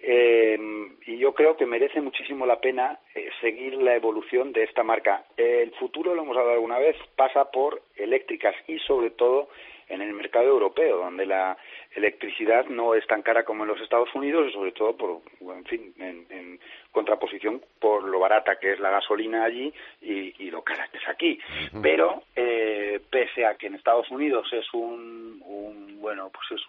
eh, 0.00 0.58
y 1.06 1.18
yo 1.18 1.34
creo 1.34 1.56
que 1.56 1.66
merece 1.66 2.00
muchísimo 2.00 2.46
la 2.46 2.60
pena 2.60 2.98
eh, 3.14 3.30
seguir 3.40 3.74
la 3.76 3.94
evolución 3.94 4.52
de 4.52 4.64
esta 4.64 4.82
marca. 4.82 5.24
el 5.36 5.72
futuro, 5.72 6.14
lo 6.14 6.22
hemos 6.22 6.36
hablado 6.36 6.54
alguna 6.54 6.78
vez, 6.78 6.96
pasa 7.16 7.50
por 7.50 7.82
eléctricas 7.96 8.54
y 8.66 8.78
sobre 8.80 9.10
todo 9.10 9.48
en 9.88 10.02
el 10.02 10.12
mercado 10.12 10.46
europeo, 10.46 10.98
donde 10.98 11.26
la 11.26 11.56
electricidad 11.94 12.66
no 12.66 12.94
es 12.94 13.06
tan 13.06 13.22
cara 13.22 13.44
como 13.44 13.64
en 13.64 13.68
los 13.68 13.80
Estados 13.80 14.12
Unidos 14.14 14.48
y 14.48 14.52
sobre 14.52 14.72
todo 14.72 14.96
por, 14.96 15.20
en 15.40 15.64
fin, 15.64 15.94
en, 15.98 16.60
contraposición 16.90 17.62
por 17.78 18.04
lo 18.04 18.18
barata 18.18 18.58
que 18.58 18.72
es 18.72 18.80
la 18.80 18.90
gasolina 18.90 19.44
allí 19.44 19.72
y, 20.00 20.50
lo 20.50 20.62
cara 20.62 20.88
que 20.88 20.98
es 20.98 21.08
aquí. 21.08 21.38
Pero 21.82 22.22
eh, 22.34 23.00
pese 23.10 23.44
a 23.44 23.56
que 23.56 23.66
en 23.66 23.74
Estados 23.74 24.10
Unidos 24.10 24.48
es 24.52 24.64
un, 24.72 25.42
un 25.44 26.00
bueno, 26.00 26.30
pues 26.30 26.58
es 26.58 26.66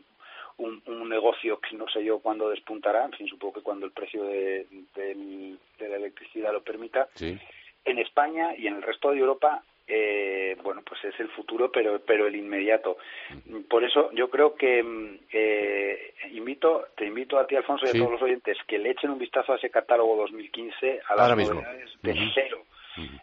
un, 0.58 0.82
un, 0.86 1.08
negocio 1.08 1.60
que 1.60 1.76
no 1.76 1.88
sé 1.88 2.04
yo 2.04 2.20
cuándo 2.20 2.50
despuntará, 2.50 3.06
en 3.06 3.14
fin, 3.14 3.28
supongo 3.28 3.54
que 3.56 3.62
cuando 3.62 3.86
el 3.86 3.92
precio 3.92 4.24
de, 4.26 4.66
de, 4.96 5.58
la 5.80 5.96
electricidad 5.96 6.52
lo 6.52 6.62
permita. 6.62 7.08
En 7.20 8.00
España 8.00 8.54
y 8.58 8.68
en 8.68 8.76
el 8.76 8.82
resto 8.82 9.12
de 9.12 9.20
Europa 9.20 9.64
eh, 9.88 10.58
bueno, 10.64 10.82
pues 10.82 11.04
es 11.06 11.18
el 11.20 11.30
futuro, 11.30 11.72
pero, 11.72 12.00
pero 12.06 12.28
el 12.28 12.36
inmediato. 12.36 12.98
Por 13.70 13.84
eso 13.84 14.12
yo 14.12 14.30
creo 14.30 14.56
que 14.56 14.84
mm, 14.84 15.20
eh, 15.32 16.14
invito, 16.32 16.88
te 16.96 17.06
invito 17.06 17.40
a 17.40 17.48
ti, 17.48 17.56
Alfonso, 17.56 17.86
y 17.86 17.90
a 17.90 17.94
todos 17.94 18.12
los 18.12 18.22
oyentes 18.22 18.58
que 18.68 18.78
le 18.78 18.92
echen 18.92 19.12
un 19.12 19.20
vistazo 19.20 19.54
a 19.54 19.56
ese 19.56 19.70
catálogo 19.70 20.18
2015, 20.18 21.02
a 21.08 21.16
las 21.16 21.38
novedades 21.38 21.92
de 22.02 22.32
cero 22.34 22.64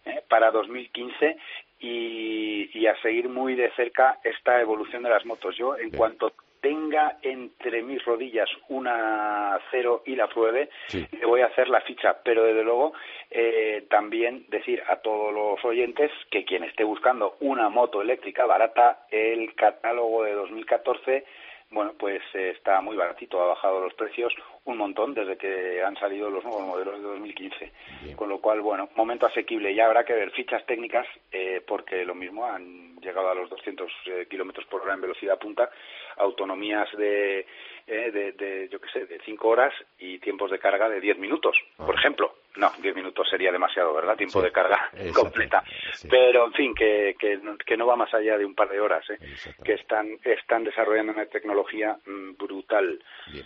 eh, 0.06 0.22
para 0.28 0.50
2015 0.50 1.36
y, 1.80 2.70
y, 2.78 2.86
a 2.86 3.00
seguir 3.02 3.28
muy 3.28 3.54
de 3.54 3.70
cerca 3.72 4.18
esta 4.24 4.58
evolución 4.60 5.02
de 5.02 5.10
las 5.10 5.26
motos. 5.26 5.54
Yo, 5.58 5.76
en 5.76 5.90
cuanto 5.90 6.32
tenga 6.64 7.18
entre 7.20 7.82
mis 7.82 8.02
rodillas 8.06 8.48
una 8.70 9.60
cero 9.70 10.02
y 10.06 10.16
la 10.16 10.28
pruebe, 10.28 10.70
le 10.94 11.26
voy 11.26 11.42
a 11.42 11.46
hacer 11.48 11.68
la 11.68 11.82
ficha. 11.82 12.16
Pero 12.24 12.42
desde 12.42 12.64
luego 12.64 12.94
eh, 13.30 13.84
también 13.90 14.46
decir 14.48 14.82
a 14.88 14.96
todos 14.96 15.34
los 15.34 15.62
oyentes 15.62 16.10
que 16.30 16.46
quien 16.46 16.64
esté 16.64 16.82
buscando 16.82 17.36
una 17.40 17.68
moto 17.68 18.00
eléctrica 18.00 18.46
barata, 18.46 19.04
el 19.10 19.54
catálogo 19.54 20.22
de 20.24 20.32
2014 20.32 21.24
bueno, 21.70 21.92
pues 21.98 22.22
eh, 22.34 22.50
está 22.56 22.80
muy 22.80 22.96
baratito, 22.96 23.42
ha 23.42 23.46
bajado 23.46 23.80
los 23.80 23.94
precios 23.94 24.32
un 24.64 24.76
montón 24.78 25.12
desde 25.12 25.36
que 25.36 25.82
han 25.82 25.96
salido 25.96 26.30
los 26.30 26.44
nuevos 26.44 26.62
modelos 26.62 26.94
de 26.94 27.02
2015. 27.02 27.72
Con 28.14 28.28
lo 28.28 28.40
cual, 28.40 28.60
bueno, 28.60 28.88
momento 28.94 29.26
asequible. 29.26 29.74
Ya 29.74 29.86
habrá 29.86 30.04
que 30.04 30.14
ver 30.14 30.30
fichas 30.30 30.64
técnicas 30.66 31.06
eh, 31.32 31.62
porque 31.66 32.04
lo 32.04 32.14
mismo 32.14 32.46
han 32.46 32.93
llegado 33.04 33.30
a 33.30 33.34
los 33.34 33.50
200 33.50 33.92
eh, 34.06 34.26
kilómetros 34.28 34.66
por 34.66 34.82
hora 34.82 34.94
en 34.94 35.00
velocidad 35.00 35.38
punta, 35.38 35.70
autonomías 36.16 36.88
de, 36.96 37.46
de, 37.86 38.32
de, 38.32 38.68
yo 38.70 38.80
qué 38.80 38.88
sé, 38.90 39.06
de 39.06 39.20
5 39.24 39.48
horas 39.48 39.72
y 39.98 40.18
tiempos 40.18 40.50
de 40.50 40.58
carga 40.58 40.88
de 40.88 41.00
10 41.00 41.18
minutos, 41.18 41.56
por 41.76 41.94
ah. 41.94 41.98
ejemplo. 41.98 42.34
No, 42.56 42.70
10 42.78 42.94
minutos 42.94 43.28
sería 43.28 43.50
demasiado, 43.50 43.92
¿verdad? 43.92 44.16
Tiempo 44.16 44.40
de 44.40 44.52
carga 44.52 44.90
completa. 45.14 45.64
Pero, 46.08 46.46
en 46.46 46.52
fin, 46.52 46.74
que, 46.74 47.16
que, 47.18 47.76
no 47.76 47.86
va 47.86 47.96
más 47.96 48.14
allá 48.14 48.38
de 48.38 48.44
un 48.44 48.54
par 48.54 48.68
de 48.68 48.80
horas, 48.80 49.04
¿eh? 49.10 49.18
que 49.64 49.74
están, 49.74 50.18
están 50.22 50.62
desarrollando 50.62 51.12
una 51.12 51.26
tecnología 51.26 51.98
mm, 52.06 52.36
brutal. 52.36 53.02
Bien. 53.32 53.44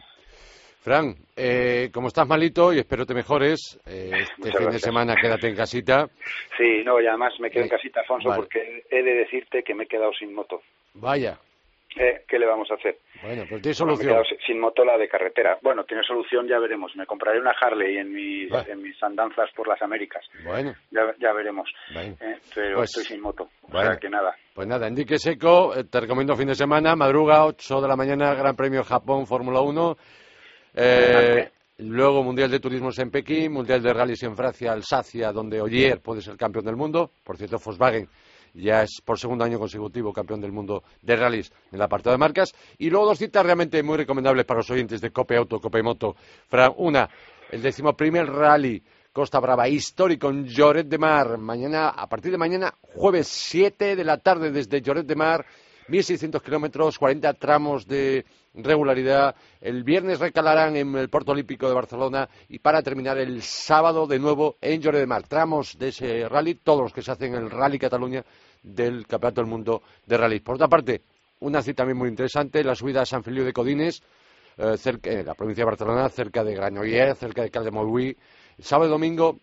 Fran, 0.80 1.14
eh, 1.36 1.90
como 1.92 2.08
estás 2.08 2.26
malito 2.26 2.72
y 2.72 2.78
espero 2.78 3.04
te 3.04 3.14
mejores, 3.14 3.80
eh, 3.86 4.10
este 4.38 4.52
fin 4.56 4.70
de 4.70 4.78
semana 4.78 5.14
quédate 5.20 5.48
en 5.48 5.56
casita. 5.56 6.08
Sí, 6.56 6.82
no, 6.84 7.00
y 7.00 7.06
además 7.06 7.34
me 7.40 7.50
quedo 7.50 7.64
en 7.64 7.70
casita, 7.70 8.00
Alfonso, 8.00 8.30
porque 8.34 8.84
he 8.90 9.02
de 9.02 9.14
decirte 9.14 9.62
que 9.62 9.74
me 9.74 9.84
he 9.84 9.88
quedado 9.88 10.12
sin 10.12 10.34
moto. 10.34 10.62
Vaya. 10.94 11.38
Eh, 11.96 12.22
¿Qué 12.28 12.38
le 12.38 12.46
vamos 12.46 12.70
a 12.70 12.74
hacer? 12.74 12.98
Bueno, 13.22 13.44
pues 13.48 13.62
tiene 13.62 13.74
solución. 13.74 14.22
sin 14.46 14.60
motola 14.60 14.96
de 14.96 15.08
carretera. 15.08 15.58
Bueno, 15.62 15.84
tiene 15.84 16.02
solución, 16.04 16.46
ya 16.46 16.58
veremos. 16.58 16.94
Me 16.94 17.06
compraré 17.06 17.40
una 17.40 17.52
Harley 17.60 17.96
en 17.96 18.12
mis, 18.12 18.52
en 18.68 18.82
mis 18.82 19.02
andanzas 19.02 19.50
por 19.56 19.66
las 19.66 19.80
Américas. 19.82 20.24
Bueno. 20.44 20.74
Ya, 20.90 21.32
veremos. 21.32 21.68
Eh, 21.96 22.14
pero 22.54 22.76
pues, 22.76 22.90
estoy 22.90 23.04
sin 23.04 23.20
moto. 23.20 23.48
o 23.62 23.80
sea 23.80 23.96
que 23.96 24.08
nada. 24.08 24.36
Pues 24.54 24.68
nada, 24.68 24.86
Enrique 24.86 25.18
Seco, 25.18 25.74
eh, 25.74 25.84
te 25.90 26.00
recomiendo 26.00 26.36
fin 26.36 26.48
de 26.48 26.54
semana, 26.54 26.94
madruga, 26.94 27.46
8 27.46 27.80
de 27.80 27.88
la 27.88 27.96
mañana, 27.96 28.34
Gran 28.34 28.54
Premio 28.54 28.84
Japón, 28.84 29.26
Fórmula 29.26 29.60
1. 29.60 29.96
Eh, 30.80 31.50
luego 31.78 32.22
Mundial 32.22 32.50
de 32.50 32.60
Turismo 32.60 32.90
en 32.96 33.10
Pekín, 33.10 33.52
Mundial 33.52 33.82
de 33.82 33.92
Rallys 33.92 34.22
en 34.22 34.36
Francia, 34.36 34.72
Alsacia, 34.72 35.32
donde 35.32 35.60
Oyer 35.60 36.00
puede 36.00 36.22
ser 36.22 36.36
campeón 36.36 36.64
del 36.64 36.76
mundo. 36.76 37.10
Por 37.24 37.36
cierto, 37.36 37.58
Volkswagen 37.58 38.08
ya 38.54 38.82
es 38.82 39.00
por 39.04 39.18
segundo 39.18 39.44
año 39.44 39.58
consecutivo 39.58 40.12
campeón 40.12 40.40
del 40.40 40.52
mundo 40.52 40.82
de 41.02 41.16
rallies 41.16 41.52
en 41.70 41.76
el 41.76 41.82
apartado 41.82 42.14
de 42.14 42.18
marcas. 42.18 42.54
Y 42.78 42.90
luego 42.90 43.06
dos 43.06 43.18
citas 43.18 43.44
realmente 43.44 43.82
muy 43.82 43.96
recomendables 43.96 44.44
para 44.44 44.58
los 44.58 44.70
oyentes 44.70 45.00
de 45.00 45.10
Cope 45.10 45.36
Auto, 45.36 45.60
Cope 45.60 45.82
Moto. 45.82 46.16
una, 46.76 47.08
el 47.50 47.60
decimoprimer 47.60 48.26
rally 48.26 48.82
Costa 49.12 49.40
Brava 49.40 49.68
histórico 49.68 50.30
en 50.30 50.46
Lloret 50.46 50.86
de 50.86 50.98
Mar. 50.98 51.38
Mañana, 51.38 51.88
a 51.88 52.08
partir 52.08 52.30
de 52.30 52.38
mañana, 52.38 52.72
jueves 52.80 53.26
7 53.26 53.96
de 53.96 54.04
la 54.04 54.18
tarde 54.18 54.52
desde 54.52 54.80
Lloret 54.80 55.06
de 55.06 55.16
Mar. 55.16 55.44
1.600 55.88 56.42
kilómetros, 56.42 56.98
40 56.98 57.32
tramos 57.34 57.86
de 57.86 58.26
regularidad. 58.54 59.34
El 59.60 59.84
viernes 59.84 60.18
recalarán 60.18 60.76
en 60.76 60.94
el 60.96 61.08
Puerto 61.08 61.32
Olímpico 61.32 61.66
de 61.66 61.74
Barcelona 61.74 62.28
y 62.48 62.58
para 62.58 62.82
terminar 62.82 63.18
el 63.18 63.42
sábado 63.42 64.06
de 64.06 64.18
nuevo 64.18 64.56
en 64.60 64.82
Lloret 64.82 65.00
de 65.00 65.06
Mar. 65.06 65.26
Tramos 65.26 65.78
de 65.78 65.88
ese 65.88 66.28
rally, 66.28 66.56
todos 66.56 66.82
los 66.82 66.92
que 66.92 67.02
se 67.02 67.10
hacen 67.10 67.34
en 67.34 67.42
el 67.42 67.50
Rally 67.50 67.78
Cataluña 67.78 68.22
del 68.62 69.06
Campeonato 69.06 69.40
del 69.40 69.50
Mundo 69.50 69.82
de 70.06 70.16
Rally. 70.18 70.40
Por 70.40 70.56
otra 70.56 70.68
parte, 70.68 71.02
una 71.40 71.62
cita 71.62 71.78
también 71.78 71.96
muy 71.96 72.08
interesante, 72.08 72.62
la 72.62 72.74
subida 72.74 73.02
a 73.02 73.06
San 73.06 73.24
Feliu 73.24 73.44
de 73.44 73.52
Codines, 73.52 74.02
eh, 74.58 74.76
en 75.04 75.26
la 75.26 75.34
provincia 75.34 75.62
de 75.62 75.70
Barcelona, 75.70 76.08
cerca 76.10 76.44
de 76.44 76.54
Granollers, 76.54 77.18
cerca 77.18 77.42
de 77.42 77.50
Caldemolví. 77.50 78.14
Sábado 78.58 78.88
y 78.88 78.92
domingo, 78.92 79.38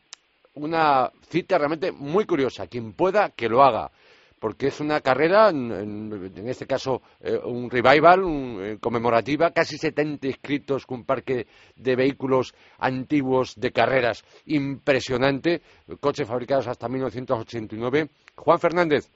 una 0.56 1.10
cita 1.28 1.58
realmente 1.58 1.92
muy 1.92 2.26
curiosa. 2.26 2.68
Quien 2.68 2.94
pueda, 2.94 3.30
que 3.30 3.50
lo 3.50 3.64
haga 3.64 3.92
porque 4.40 4.68
es 4.68 4.80
una 4.80 5.02
carrera, 5.02 5.50
en, 5.50 6.32
este 6.48 6.68
caso 6.68 7.02
eh, 7.22 7.40
un 7.44 7.70
revival, 7.70 8.24
un, 8.24 8.60
eh, 8.62 8.78
conmemorativa, 8.80 9.52
casi 9.52 9.78
70 9.78 10.28
inscritos 10.28 10.86
con 10.86 11.00
un 11.00 11.06
parque 11.06 11.48
de 11.76 11.96
vehículos 11.96 12.54
antiguos 12.78 13.56
de 13.56 13.72
carreras 13.72 14.24
impresionante, 14.46 15.62
coches 16.00 16.28
fabricados 16.28 16.68
hasta 16.68 16.90
1989. 16.90 18.10
Juan 18.36 18.60
Fernández 18.60 19.10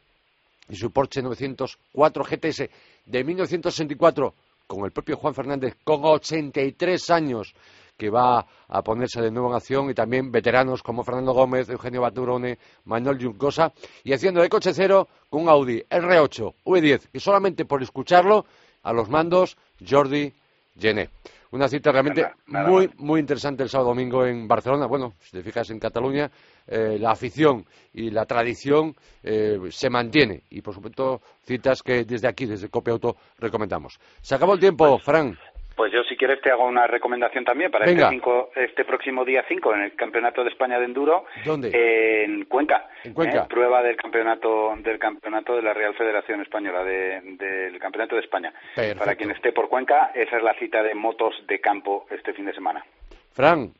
y 0.70 0.76
su 0.76 0.92
Porsche 0.92 1.22
904 1.22 2.24
GTS 2.24 2.70
de 3.06 3.24
1964, 3.24 4.34
con 4.68 4.86
el 4.86 4.92
propio 4.92 5.18
Juan 5.18 5.34
Fernández, 5.34 5.76
con 5.84 6.06
83 6.06 7.10
años, 7.10 7.54
que 8.00 8.10
va 8.10 8.48
a 8.70 8.82
ponerse 8.82 9.22
de 9.22 9.30
nuevo 9.30 9.50
en 9.50 9.56
acción 9.56 9.90
y 9.90 9.94
también 9.94 10.32
veteranos 10.32 10.82
como 10.82 11.04
Fernando 11.04 11.34
Gómez, 11.34 11.70
Eugenio 11.70 12.00
Baturone, 12.02 12.58
Manuel 12.86 13.22
Juncosa 13.22 13.74
y 14.06 14.14
haciendo 14.14 14.42
de 14.42 14.48
coche 14.48 14.74
cero 14.74 15.10
con 15.30 15.44
un 15.44 15.50
Audi 15.50 15.84
R8 15.90 16.54
V10 16.64 17.10
y 17.12 17.20
solamente 17.20 17.66
por 17.66 17.84
escucharlo 17.84 18.46
a 18.84 18.94
los 18.94 19.10
mandos 19.10 19.58
Jordi 19.86 20.34
Gené. 20.80 21.10
Una 21.52 21.68
cita 21.68 21.92
realmente 21.92 22.26
muy, 22.46 22.90
muy 22.98 23.20
interesante 23.20 23.64
el 23.64 23.70
sábado 23.70 23.90
domingo 23.90 24.24
en 24.24 24.48
Barcelona. 24.48 24.86
Bueno, 24.86 25.16
si 25.20 25.32
te 25.32 25.42
fijas 25.42 25.68
en 25.72 25.80
Cataluña, 25.80 26.30
eh, 26.68 26.98
la 27.00 27.12
afición 27.12 27.66
y 27.92 28.12
la 28.12 28.28
tradición 28.28 28.96
eh, 29.24 29.58
se 29.72 29.90
mantiene. 29.90 30.44
Y, 30.52 30.62
por 30.62 30.76
supuesto, 30.76 31.22
citas 31.44 31.82
que 31.82 32.06
desde 32.06 32.28
aquí, 32.28 32.46
desde 32.46 32.70
Cope 32.70 32.92
Auto, 32.92 33.18
recomendamos. 33.40 34.00
Se 34.22 34.36
acabó 34.36 34.54
el 34.54 34.60
tiempo, 34.60 34.88
pues, 34.88 35.04
Fran. 35.04 35.36
Pues 35.80 35.94
yo 35.94 36.04
si 36.04 36.18
quieres 36.18 36.42
te 36.42 36.52
hago 36.52 36.66
una 36.66 36.88
recomendación 36.88 37.46
también 37.46 37.72
para 37.72 37.86
este, 37.86 38.22
este, 38.58 38.84
próximo 38.84 39.24
día 39.24 39.46
5 39.48 39.76
en 39.76 39.82
el 39.84 39.96
Campeonato 39.96 40.44
de 40.44 40.50
España 40.50 40.78
de 40.78 40.84
Enduro. 40.84 41.24
¿Dónde? 41.46 41.72
en 41.74 42.44
Cuenca. 42.48 42.90
En 43.06 43.14
Cuenca. 43.14 43.44
¿eh? 43.44 43.46
prueba 43.48 43.82
del 43.82 43.96
campeonato 43.96 44.76
del 44.84 45.00
campeonato 45.00 45.56
de 45.56 45.62
la 45.62 45.74
Real 45.74 45.96
Federación 45.96 46.42
Española 46.42 46.84
del 46.84 47.80
Campeonato 47.80 48.16
de 48.16 48.22
España. 48.24 48.54
Para 48.98 49.16
quien 49.16 49.32
esté 49.32 49.54
por 49.54 49.70
Cuenca, 49.70 50.12
esa 50.14 50.36
es 50.36 50.44
la 50.44 50.54
cita 50.56 50.84
de 50.84 50.94
motos 50.96 51.34
de 51.48 51.62
campo 51.62 52.08
este 52.12 52.34
fin 52.34 52.48
de 52.48 52.54
semana. 52.54 52.84
Fran, 53.32 53.72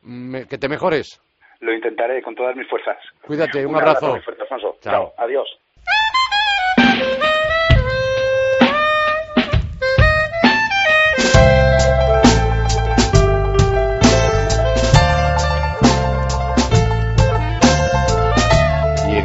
que 0.48 0.56
te 0.56 0.70
mejores. 0.70 1.20
Lo 1.60 1.74
intentaré 1.74 2.22
con 2.22 2.34
todas 2.34 2.56
mis 2.56 2.66
fuerzas. 2.66 2.96
Cuídate, 3.20 3.66
un, 3.66 3.76
abrazo. 3.76 4.14
Alfonso. 4.14 4.78
Chao. 4.80 5.12
Adiós. 5.18 5.54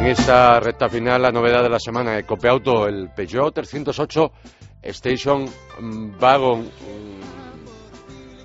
En 0.06 0.12
esta 0.12 0.60
recta 0.60 0.88
final, 0.88 1.20
la 1.20 1.32
novedad 1.32 1.64
de 1.64 1.68
la 1.68 1.80
semana 1.80 2.12
de 2.12 2.22
Copeauto, 2.22 2.86
el 2.86 3.10
Peugeot 3.10 3.52
308 3.52 4.30
Station 4.82 5.46
Wagon 6.20 6.70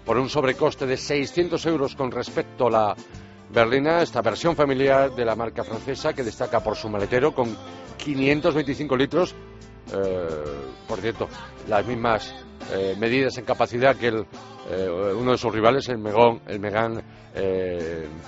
por 0.04 0.18
un 0.18 0.28
sobrecoste 0.28 0.88
de 0.88 0.98
600 0.98 1.64
euros 1.68 1.96
con 1.96 2.10
respecto 2.10 2.66
a 2.66 2.72
la 2.72 2.96
berlina, 3.52 4.02
esta 4.02 4.24
versión 4.24 4.56
familiar 4.56 5.12
de 5.12 5.24
la 5.24 5.36
marca 5.36 5.64
francesa 5.64 6.14
que 6.14 6.24
destaca 6.24 6.62
por 6.62 6.76
su 6.76 6.90
maletero 6.90 7.36
con 7.36 7.56
525 7.96 8.98
litros, 8.98 9.36
eh, 9.94 10.28
por 10.88 11.00
cierto, 11.00 11.30
las 11.68 11.86
mismas 11.86 12.34
eh, 12.74 12.96
medidas 12.98 13.38
en 13.38 13.46
capacidad 13.46 13.96
que 13.96 14.08
el, 14.08 14.26
eh, 14.68 15.14
uno 15.16 15.34
de 15.34 15.38
sus 15.38 15.54
rivales, 15.54 15.88
el 15.90 16.00
Megón, 16.00 16.42
el 16.48 16.60
Megán 16.60 17.04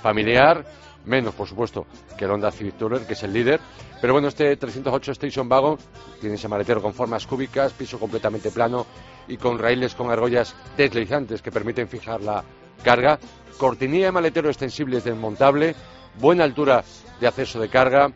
familiar, 0.03 0.63
menos 1.05 1.33
por 1.33 1.47
supuesto 1.47 1.85
que 2.17 2.25
el 2.25 2.31
Honda 2.31 2.51
Civic 2.51 2.77
Tourer, 2.77 3.05
que 3.05 3.13
es 3.13 3.23
el 3.23 3.33
líder. 3.33 3.59
Pero 4.01 4.13
bueno, 4.13 4.27
este 4.27 4.55
308 4.55 5.11
Station 5.13 5.49
Wagon 5.49 5.77
tiene 6.19 6.35
ese 6.35 6.47
maletero 6.47 6.81
con 6.81 6.93
formas 6.93 7.25
cúbicas, 7.25 7.73
piso 7.73 7.99
completamente 7.99 8.51
plano 8.51 8.85
y 9.27 9.37
con 9.37 9.59
raíles 9.59 9.95
con 9.95 10.11
argollas 10.11 10.55
deslizantes 10.77 11.41
que 11.41 11.51
permiten 11.51 11.87
fijar 11.87 12.21
la 12.21 12.43
carga, 12.83 13.19
cortinilla 13.57 14.07
de 14.07 14.11
maletero 14.11 14.49
extensible 14.49 14.99
desmontable, 14.99 15.75
buena 16.19 16.43
altura 16.43 16.83
de 17.19 17.27
acceso 17.27 17.59
de 17.59 17.69
carga, 17.69 18.11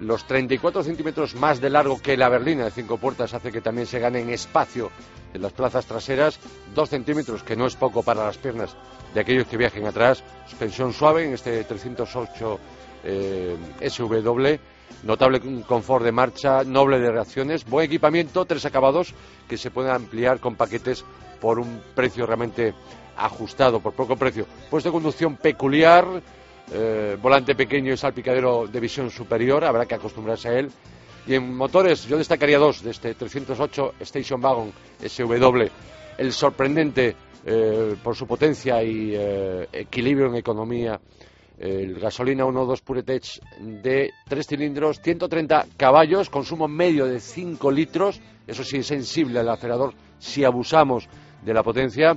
los 0.00 0.26
34 0.26 0.82
centímetros 0.82 1.34
más 1.34 1.60
de 1.60 1.70
largo 1.70 2.00
que 2.00 2.16
la 2.16 2.28
berlina 2.28 2.64
de 2.64 2.70
cinco 2.70 2.98
puertas 2.98 3.34
hace 3.34 3.52
que 3.52 3.60
también 3.60 3.86
se 3.86 3.98
gane 3.98 4.20
en 4.20 4.30
espacio 4.30 4.90
en 5.34 5.42
las 5.42 5.52
plazas 5.52 5.86
traseras, 5.86 6.38
dos 6.74 6.88
centímetros, 6.88 7.42
que 7.42 7.56
no 7.56 7.66
es 7.66 7.76
poco 7.76 8.02
para 8.02 8.24
las 8.24 8.38
piernas 8.38 8.76
de 9.14 9.20
aquellos 9.20 9.46
que 9.46 9.56
viajen 9.56 9.86
atrás, 9.86 10.22
suspensión 10.46 10.92
suave 10.92 11.26
en 11.26 11.34
este 11.34 11.64
308 11.64 12.58
eh, 13.04 13.56
SW, 13.88 15.06
notable 15.06 15.40
confort 15.66 16.04
de 16.04 16.12
marcha, 16.12 16.64
noble 16.64 16.98
de 16.98 17.10
reacciones, 17.10 17.64
buen 17.64 17.86
equipamiento, 17.86 18.44
tres 18.44 18.64
acabados 18.64 19.14
que 19.48 19.58
se 19.58 19.70
pueden 19.70 19.92
ampliar 19.92 20.40
con 20.40 20.56
paquetes 20.56 21.04
por 21.40 21.58
un 21.58 21.80
precio 21.94 22.26
realmente 22.26 22.74
ajustado, 23.16 23.80
por 23.80 23.92
poco 23.92 24.16
precio. 24.16 24.46
Puesto 24.70 24.88
de 24.88 24.94
conducción 24.94 25.36
peculiar, 25.36 26.06
eh, 26.72 27.16
volante 27.20 27.54
pequeño 27.54 27.92
y 27.92 27.96
salpicadero 27.96 28.66
de 28.66 28.80
visión 28.80 29.10
superior, 29.10 29.64
habrá 29.64 29.86
que 29.86 29.94
acostumbrarse 29.94 30.48
a 30.48 30.58
él. 30.58 30.70
Y 31.26 31.34
en 31.34 31.54
motores 31.54 32.06
yo 32.06 32.16
destacaría 32.16 32.58
dos 32.58 32.82
de 32.82 32.90
este 32.90 33.14
308 33.14 33.94
Station 34.00 34.42
Wagon 34.42 34.72
SW, 35.04 35.66
el 36.16 36.32
sorprendente 36.32 37.14
eh, 37.44 37.96
por 38.02 38.16
su 38.16 38.26
potencia 38.26 38.82
y 38.82 39.12
eh, 39.14 39.68
equilibrio 39.72 40.26
en 40.28 40.36
economía, 40.36 41.00
el 41.58 41.98
gasolina 41.98 42.44
1.2 42.44 42.82
PureTech 42.82 43.24
de 43.82 44.12
3 44.28 44.46
cilindros, 44.46 45.00
130 45.00 45.66
caballos, 45.76 46.30
consumo 46.30 46.68
medio 46.68 47.04
de 47.06 47.20
5 47.20 47.70
litros, 47.70 48.20
eso 48.46 48.62
sí 48.62 48.78
es 48.78 48.86
sensible 48.86 49.40
al 49.40 49.48
acelerador 49.48 49.94
si 50.18 50.44
abusamos 50.44 51.08
de 51.44 51.54
la 51.54 51.62
potencia 51.62 52.16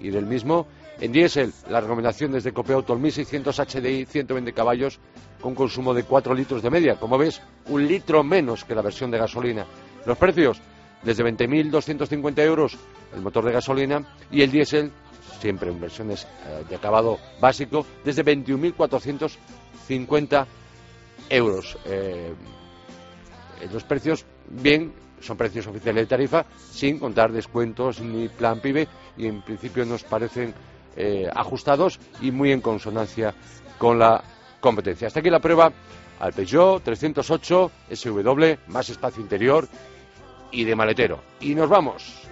y 0.00 0.10
del 0.10 0.26
mismo. 0.26 0.66
En 1.00 1.12
diésel, 1.12 1.52
la 1.70 1.80
recomendación 1.80 2.32
desde 2.32 2.52
Copeauto, 2.52 2.92
el 2.92 2.98
1600 2.98 3.56
HDI, 3.56 4.04
120 4.06 4.52
caballos, 4.52 4.98
con 5.40 5.54
consumo 5.54 5.94
de 5.94 6.02
4 6.02 6.34
litros 6.34 6.60
de 6.60 6.70
media. 6.70 6.96
Como 6.96 7.16
ves, 7.16 7.40
un 7.68 7.86
litro 7.86 8.24
menos 8.24 8.64
que 8.64 8.74
la 8.74 8.82
versión 8.82 9.12
de 9.12 9.18
gasolina. 9.18 9.64
Los 10.04 10.18
precios, 10.18 10.60
desde 11.04 11.22
20.250 11.24 12.40
euros 12.40 12.76
el 13.14 13.22
motor 13.22 13.44
de 13.44 13.52
gasolina 13.52 14.04
y 14.30 14.42
el 14.42 14.50
diésel, 14.50 14.92
siempre 15.40 15.70
en 15.70 15.80
versiones 15.80 16.24
eh, 16.24 16.64
de 16.68 16.74
acabado 16.74 17.18
básico, 17.40 17.86
desde 18.04 18.24
21.450 18.24 20.46
euros. 21.30 21.78
Eh, 21.86 22.34
los 23.72 23.84
precios, 23.84 24.26
bien, 24.48 24.92
son 25.20 25.36
precios 25.36 25.68
oficiales 25.68 26.02
de 26.02 26.08
tarifa, 26.08 26.44
sin 26.70 26.98
contar 26.98 27.30
descuentos 27.32 28.00
ni 28.00 28.28
plan 28.28 28.60
PIB, 28.60 28.88
y 29.16 29.26
en 29.26 29.42
principio 29.42 29.84
nos 29.84 30.02
parecen 30.04 30.54
eh, 31.00 31.30
ajustados 31.32 32.00
y 32.20 32.32
muy 32.32 32.50
en 32.50 32.60
consonancia 32.60 33.32
con 33.78 34.00
la 34.00 34.20
competencia. 34.58 35.06
Hasta 35.06 35.20
aquí 35.20 35.30
la 35.30 35.38
prueba 35.38 35.72
al 36.18 36.32
Peugeot 36.32 36.82
308 36.82 37.70
SW, 37.92 38.44
más 38.66 38.90
espacio 38.90 39.22
interior 39.22 39.68
y 40.50 40.64
de 40.64 40.74
maletero. 40.74 41.20
Y 41.40 41.54
nos 41.54 41.68
vamos. 41.68 42.26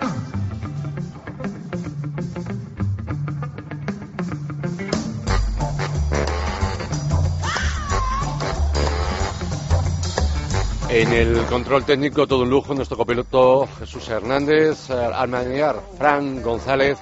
En 10.89 11.13
el 11.13 11.45
control 11.45 11.85
técnico, 11.85 12.27
todo 12.27 12.43
un 12.43 12.51
lujo, 12.51 12.75
nuestro 12.75 12.97
copiloto 12.97 13.69
Jesús 13.79 14.09
Hernández, 14.09 14.91
al 14.91 15.31
Fran 15.99 16.43
González. 16.43 16.99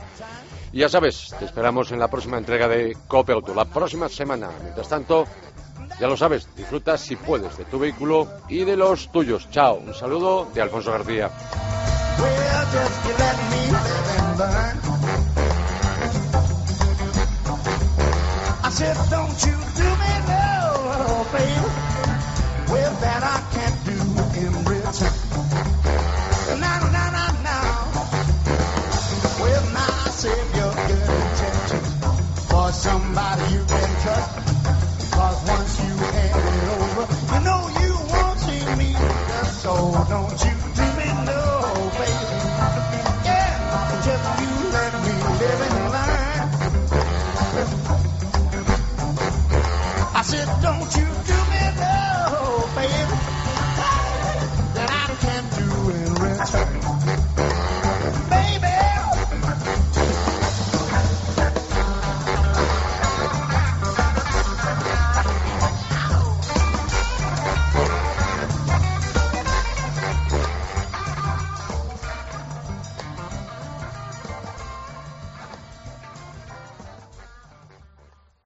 Y 0.74 0.78
ya 0.78 0.88
sabes, 0.88 1.32
te 1.38 1.44
esperamos 1.44 1.92
en 1.92 2.00
la 2.00 2.08
próxima 2.08 2.36
entrega 2.36 2.66
de 2.66 2.96
Cope 3.06 3.32
Auto, 3.32 3.54
la 3.54 3.64
próxima 3.64 4.08
semana. 4.08 4.50
Mientras 4.60 4.88
tanto, 4.88 5.24
ya 6.00 6.08
lo 6.08 6.16
sabes, 6.16 6.48
disfruta 6.56 6.98
si 6.98 7.14
puedes 7.14 7.56
de 7.56 7.64
tu 7.64 7.78
vehículo 7.78 8.26
y 8.48 8.64
de 8.64 8.76
los 8.76 9.12
tuyos. 9.12 9.48
Chao, 9.52 9.76
un 9.76 9.94
saludo 9.94 10.48
de 10.52 10.62
Alfonso 10.62 10.90
García. 10.90 11.30
somebody 33.14 33.54
you. 33.54 33.63